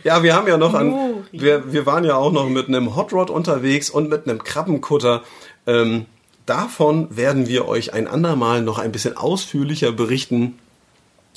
ja, 0.04 0.22
wir 0.22 0.34
haben 0.34 0.48
ja 0.48 0.56
noch 0.56 0.72
an, 0.72 1.26
wir, 1.32 1.70
wir 1.70 1.84
waren 1.84 2.04
ja 2.04 2.16
auch 2.16 2.32
noch 2.32 2.48
mit 2.48 2.68
einem 2.68 2.96
Hot 2.96 3.12
Rod 3.12 3.28
unterwegs 3.28 3.90
und 3.90 4.08
mit 4.08 4.26
einem 4.26 4.42
Krabbenkutter. 4.42 5.22
Ähm, 5.66 6.06
davon 6.46 7.14
werden 7.14 7.46
wir 7.46 7.68
euch 7.68 7.92
ein 7.92 8.08
andermal 8.08 8.62
noch 8.62 8.78
ein 8.78 8.90
bisschen 8.90 9.18
ausführlicher 9.18 9.92
berichten. 9.92 10.58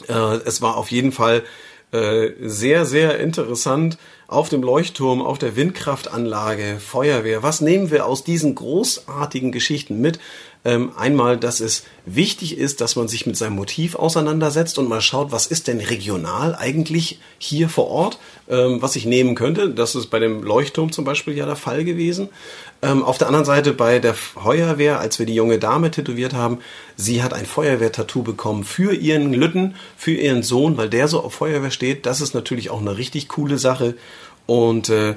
Äh, 0.08 0.38
es 0.46 0.62
war 0.62 0.78
auf 0.78 0.90
jeden 0.90 1.12
Fall 1.12 1.44
äh, 1.92 2.32
sehr, 2.42 2.86
sehr 2.86 3.20
interessant. 3.20 3.98
Auf 4.28 4.50
dem 4.50 4.62
Leuchtturm, 4.62 5.22
auf 5.22 5.38
der 5.38 5.56
Windkraftanlage, 5.56 6.80
Feuerwehr. 6.80 7.44
Was 7.44 7.62
nehmen 7.62 7.92
wir 7.92 8.06
aus 8.06 8.26
diesen 8.26 8.56
großartigen 8.56 9.54
Geschichten 9.54 10.02
mit? 10.02 10.20
Ähm, 10.68 10.92
einmal, 10.98 11.38
dass 11.38 11.62
es 11.62 11.84
wichtig 12.06 12.58
ist, 12.58 12.82
dass 12.82 12.98
man 12.98 13.08
sich 13.08 13.26
mit 13.26 13.38
seinem 13.38 13.56
Motiv 13.56 13.96
auseinandersetzt 13.96 14.78
und 14.78 14.90
mal 14.90 15.00
schaut, 15.00 15.32
was 15.32 15.48
ist 15.48 15.70
denn 15.70 15.80
regional 15.80 16.56
eigentlich 16.56 17.20
hier 17.38 17.70
vor 17.70 17.88
Ort, 17.88 18.20
ähm, 18.50 18.82
was 18.82 18.98
ich 18.98 19.06
nehmen 19.06 19.34
könnte. 19.34 19.70
Das 19.70 19.96
ist 19.96 20.08
bei 20.08 20.20
dem 20.20 20.44
Leuchtturm 20.44 20.92
zum 20.92 21.06
Beispiel 21.06 21.38
ja 21.38 21.46
der 21.46 21.56
Fall 21.56 21.86
gewesen. 21.86 22.28
Ähm, 22.82 23.02
auf 23.02 23.18
der 23.18 23.28
anderen 23.28 23.46
Seite 23.46 23.72
bei 23.72 24.00
der 24.00 24.14
Feuerwehr, 24.14 25.00
als 25.00 25.20
wir 25.20 25.26
die 25.26 25.36
junge 25.36 25.58
Dame 25.58 25.90
tätowiert 25.90 26.34
haben, 26.34 26.58
sie 26.98 27.24
hat 27.24 27.34
ein 27.34 27.46
Feuerwehr-Tattoo 27.46 28.24
bekommen 28.24 28.66
für 28.66 28.94
ihren 28.94 29.32
Lütten, 29.34 29.76
für 29.96 30.12
ihren 30.12 30.44
Sohn, 30.44 30.76
weil 30.76 30.90
der 30.90 31.08
so 31.08 31.24
auf 31.24 31.36
Feuerwehr 31.36 31.72
steht. 31.72 32.06
Das 32.06 32.20
ist 32.20 32.34
natürlich 32.34 32.72
auch 32.72 32.82
eine 32.82 32.98
richtig 32.98 33.30
coole 33.30 33.58
Sache. 33.58 33.96
Und 34.46 34.90
äh, 34.90 35.16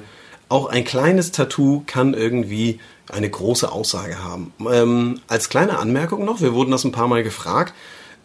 auch 0.51 0.67
ein 0.67 0.83
kleines 0.83 1.31
Tattoo 1.31 1.83
kann 1.87 2.13
irgendwie 2.13 2.79
eine 3.11 3.29
große 3.29 3.71
Aussage 3.71 4.23
haben. 4.23 4.53
Ähm, 4.71 5.21
als 5.27 5.49
kleine 5.49 5.79
Anmerkung 5.79 6.25
noch, 6.25 6.41
wir 6.41 6.53
wurden 6.53 6.71
das 6.71 6.83
ein 6.83 6.91
paar 6.91 7.07
Mal 7.07 7.23
gefragt, 7.23 7.73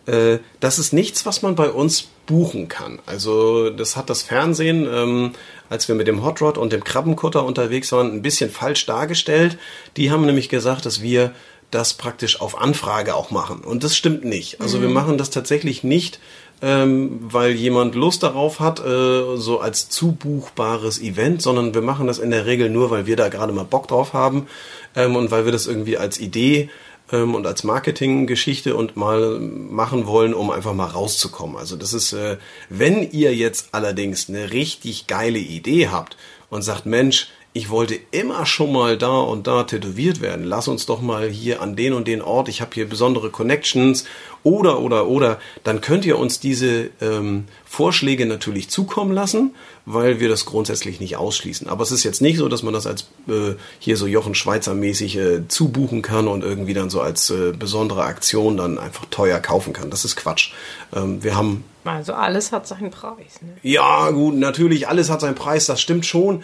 äh, 0.07 0.39
das 0.61 0.79
ist 0.79 0.93
nichts, 0.93 1.27
was 1.27 1.43
man 1.43 1.55
bei 1.55 1.71
uns 1.71 2.09
buchen 2.27 2.69
kann. 2.69 2.99
Also 3.07 3.71
das 3.71 3.97
hat 3.97 4.11
das 4.11 4.23
Fernsehen, 4.23 4.87
ähm, 4.91 5.33
als 5.69 5.89
wir 5.89 5.95
mit 5.95 6.09
dem 6.09 6.25
Hot 6.25 6.43
Rod 6.43 6.59
und 6.59 6.73
dem 6.73 6.85
Krabbenkutter 6.85 7.45
unterwegs 7.45 7.93
waren, 7.93 8.13
ein 8.13 8.23
bisschen 8.23 8.51
falsch 8.51 8.87
dargestellt. 8.87 9.59
Die 9.97 10.11
haben 10.11 10.27
nämlich 10.27 10.49
gesagt, 10.49 10.87
dass 10.87 11.03
wir 11.03 11.33
das 11.71 11.95
praktisch 11.95 12.41
auf 12.41 12.61
Anfrage 12.61 13.15
auch 13.15 13.31
machen. 13.31 13.61
Und 13.61 13.83
das 13.83 13.97
stimmt 13.97 14.25
nicht. 14.25 14.61
Also 14.61 14.79
mhm. 14.79 14.83
wir 14.83 14.89
machen 14.91 15.19
das 15.19 15.31
tatsächlich 15.31 15.83
nicht, 15.83 16.21
ähm, 16.63 17.19
weil 17.21 17.53
jemand 17.53 17.95
Lust 17.95 18.23
darauf 18.23 18.61
hat, 18.61 18.81
äh, 18.81 19.37
so 19.37 19.61
als 19.61 19.89
zubuchbares 19.89 21.01
Event, 21.01 21.43
sondern 21.43 21.75
wir 21.75 21.83
machen 21.83 22.07
das 22.07 22.19
in 22.19 22.31
der 22.31 22.47
Regel 22.47 22.71
nur, 22.71 22.91
weil 22.91 23.07
wir 23.07 23.17
da 23.17 23.29
gerade 23.29 23.53
mal 23.53 23.65
Bock 23.65 23.89
drauf 23.89 24.13
haben 24.13 24.47
ähm, 24.95 25.17
und 25.17 25.31
weil 25.31 25.45
wir 25.45 25.53
das 25.53 25.67
irgendwie 25.67 25.99
als 25.99 26.19
Idee 26.19 26.71
ähm, 27.13 27.35
und 27.35 27.47
als 27.47 27.63
Marketinggeschichte 27.65 28.75
und 28.75 28.97
mal 28.97 29.39
machen 29.39 30.07
wollen, 30.07 30.35
um 30.35 30.51
einfach 30.51 30.73
mal 30.73 30.87
rauszukommen. 30.87 31.57
Also 31.57 31.77
das 31.77 31.93
ist, 31.93 32.13
äh, 32.13 32.39
wenn 32.69 33.11
ihr 33.11 33.35
jetzt 33.35 33.69
allerdings 33.73 34.29
eine 34.29 34.53
richtig 34.53 35.07
geile 35.07 35.39
Idee 35.39 35.89
habt 35.89 36.17
und 36.49 36.63
sagt, 36.63 36.87
Mensch, 36.87 37.29
ich 37.57 37.71
wollte 37.71 37.99
immer 38.11 38.45
schon 38.45 38.71
mal 38.71 38.99
da 38.99 39.19
und 39.19 39.47
da 39.47 39.65
tätowiert 39.65 40.21
werden. 40.21 40.45
Lass 40.45 40.69
uns 40.69 40.85
doch 40.85 41.01
mal 41.01 41.31
hier 41.31 41.63
an 41.63 41.75
den 41.75 41.95
und 41.95 42.07
den 42.07 42.21
Ort. 42.21 42.51
Ich 42.51 42.61
habe 42.61 42.73
hier 42.75 42.87
besondere 42.87 43.31
Connections 43.31 44.05
oder 44.43 44.81
oder 44.81 45.07
oder. 45.07 45.41
Dann 45.65 45.81
könnt 45.81 46.05
ihr 46.05 46.19
uns 46.19 46.39
diese 46.39 46.91
ähm, 47.01 47.47
Vorschläge 47.65 48.27
natürlich 48.27 48.69
zukommen 48.69 49.13
lassen, 49.13 49.55
weil 49.87 50.21
wir 50.21 50.29
das 50.29 50.45
grundsätzlich 50.45 51.01
nicht 51.01 51.17
ausschließen. 51.17 51.67
Aber 51.67 51.83
es 51.83 51.93
ist 51.93 52.05
jetzt 52.05 52.21
nicht 52.21 52.37
so, 52.37 52.51
dass 52.51 52.63
man 52.63 52.75
das 52.75 52.87
als 52.87 53.09
äh, 53.27 53.55
hier 53.79 53.97
so 53.97 54.07
Jochen 54.07 54.35
Schweizer 54.35 54.75
mäßig 54.75 55.17
äh, 55.17 55.49
zubuchen 55.49 56.03
kann 56.03 56.29
und 56.29 56.45
irgendwie 56.45 56.75
dann 56.75 56.91
so 56.91 57.01
als 57.01 57.31
äh, 57.31 57.53
besondere 57.59 58.05
Aktion 58.05 58.59
dann 58.59 58.79
einfach 58.79 59.07
teuer 59.07 59.41
kaufen 59.41 59.73
kann. 59.73 59.89
Das 59.89 60.05
ist 60.05 60.17
Quatsch. 60.17 60.53
Ähm, 60.95 61.25
wir 61.25 61.35
haben 61.35 61.65
also 61.85 62.15
alles 62.15 62.53
hat 62.53 62.67
seinen 62.67 62.91
Preis. 62.91 63.41
Ne? 63.41 63.57
Ja 63.63 64.11
gut, 64.11 64.35
natürlich 64.35 64.89
alles 64.89 65.09
hat 65.09 65.21
seinen 65.21 65.37
Preis. 65.37 65.67
Das 65.67 65.81
stimmt 65.81 66.05
schon. 66.05 66.43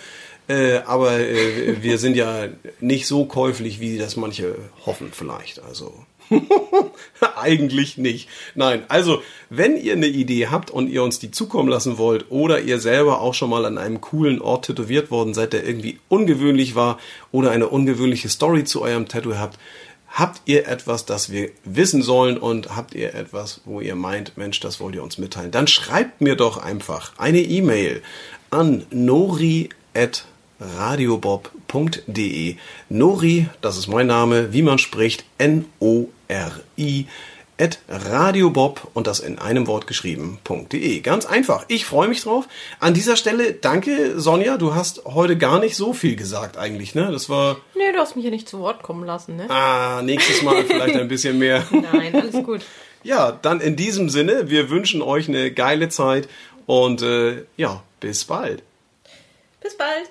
Äh, 0.48 0.78
aber 0.87 1.20
äh, 1.20 1.83
wir 1.83 1.98
sind 1.98 2.16
ja 2.16 2.48
nicht 2.81 3.07
so 3.07 3.24
käuflich, 3.24 3.81
wie 3.81 3.98
das 3.98 4.16
manche 4.16 4.57
hoffen 4.85 5.11
vielleicht. 5.12 5.62
Also 5.62 5.94
eigentlich 7.37 7.98
nicht. 7.98 8.28
Nein, 8.55 8.85
also 8.88 9.22
wenn 9.50 9.76
ihr 9.76 9.92
eine 9.92 10.07
Idee 10.07 10.48
habt 10.48 10.70
und 10.70 10.88
ihr 10.88 11.02
uns 11.02 11.18
die 11.18 11.31
zukommen 11.31 11.68
lassen 11.68 11.98
wollt 11.98 12.31
oder 12.31 12.61
ihr 12.61 12.78
selber 12.78 13.20
auch 13.20 13.35
schon 13.35 13.50
mal 13.50 13.64
an 13.64 13.78
einem 13.78 14.00
coolen 14.00 14.40
Ort 14.40 14.66
tätowiert 14.66 15.11
worden 15.11 15.35
seid, 15.35 15.52
der 15.52 15.66
irgendwie 15.66 15.98
ungewöhnlich 16.09 16.74
war 16.74 16.98
oder 17.31 17.50
eine 17.50 17.68
ungewöhnliche 17.68 18.28
Story 18.28 18.64
zu 18.64 18.83
eurem 18.83 19.09
Tattoo 19.09 19.37
habt, 19.37 19.59
Habt 20.14 20.42
ihr 20.44 20.68
etwas, 20.68 21.07
das 21.07 21.33
wir 21.33 21.52
wissen 21.64 22.02
sollen 22.02 22.37
und 22.37 22.76
habt 22.76 22.94
ihr 22.94 23.14
etwas, 23.14 23.62
wo 23.64 23.81
ihr 23.81 23.94
meint, 23.94 24.37
Mensch, 24.37 24.61
das 24.61 24.78
wollt 24.78 24.94
ihr 24.94 25.02
uns 25.02 25.16
mitteilen, 25.16 25.50
dann 25.50 25.66
schreibt 25.66 26.20
mir 26.20 26.37
doch 26.37 26.59
einfach 26.59 27.14
eine 27.16 27.40
E-Mail 27.40 28.02
an 28.50 28.85
nori@radiobob.de. 30.62 32.57
Nori, 32.88 33.48
das 33.61 33.77
ist 33.77 33.88
mein 33.88 34.07
Name, 34.07 34.53
wie 34.53 34.62
man 34.62 34.79
spricht, 34.79 35.25
N-O-R-I 35.38 37.07
at 37.59 37.79
radiobob 37.88 38.88
und 38.94 39.07
das 39.07 39.20
in 39.20 39.38
einem 39.38 39.66
Wort 39.66 39.87
geschrieben.de. 39.87 41.01
Ganz 41.01 41.27
einfach. 41.27 41.64
Ich 41.68 41.85
freue 41.85 42.09
mich 42.09 42.22
drauf. 42.22 42.48
An 42.81 42.94
dieser 42.94 43.16
Stelle 43.16 43.53
danke, 43.53 44.18
Sonja. 44.18 44.57
Du 44.57 44.75
hast 44.75 45.05
heute 45.05 45.37
gar 45.37 45.61
nicht 45.61 45.77
so 45.77 45.92
viel 45.92 46.16
gesagt 46.16 46.57
eigentlich, 46.57 46.94
ne? 46.94 47.11
Das 47.12 47.29
war. 47.29 47.59
Nee, 47.77 47.92
du 47.92 47.98
hast 47.98 48.16
mich 48.16 48.22
hier 48.25 48.33
nicht 48.33 48.48
zu 48.48 48.59
Wort 48.59 48.83
kommen 48.83 49.05
lassen, 49.05 49.37
ne? 49.37 49.48
Ah, 49.48 50.01
nächstes 50.03 50.42
Mal 50.42 50.64
vielleicht 50.64 50.96
ein 50.96 51.09
bisschen 51.09 51.38
mehr. 51.38 51.64
Nein, 51.92 52.14
alles 52.14 52.42
gut. 52.42 52.62
Ja, 53.05 53.33
dann 53.33 53.61
in 53.61 53.77
diesem 53.77 54.09
Sinne, 54.09 54.48
wir 54.48 54.70
wünschen 54.70 55.03
euch 55.03 55.29
eine 55.29 55.53
geile 55.53 55.88
Zeit 55.88 56.29
und 56.66 57.03
äh, 57.03 57.44
ja, 57.57 57.83
bis 58.01 58.25
bald. 58.25 58.62
Bis 59.61 59.77
bald. 59.77 60.11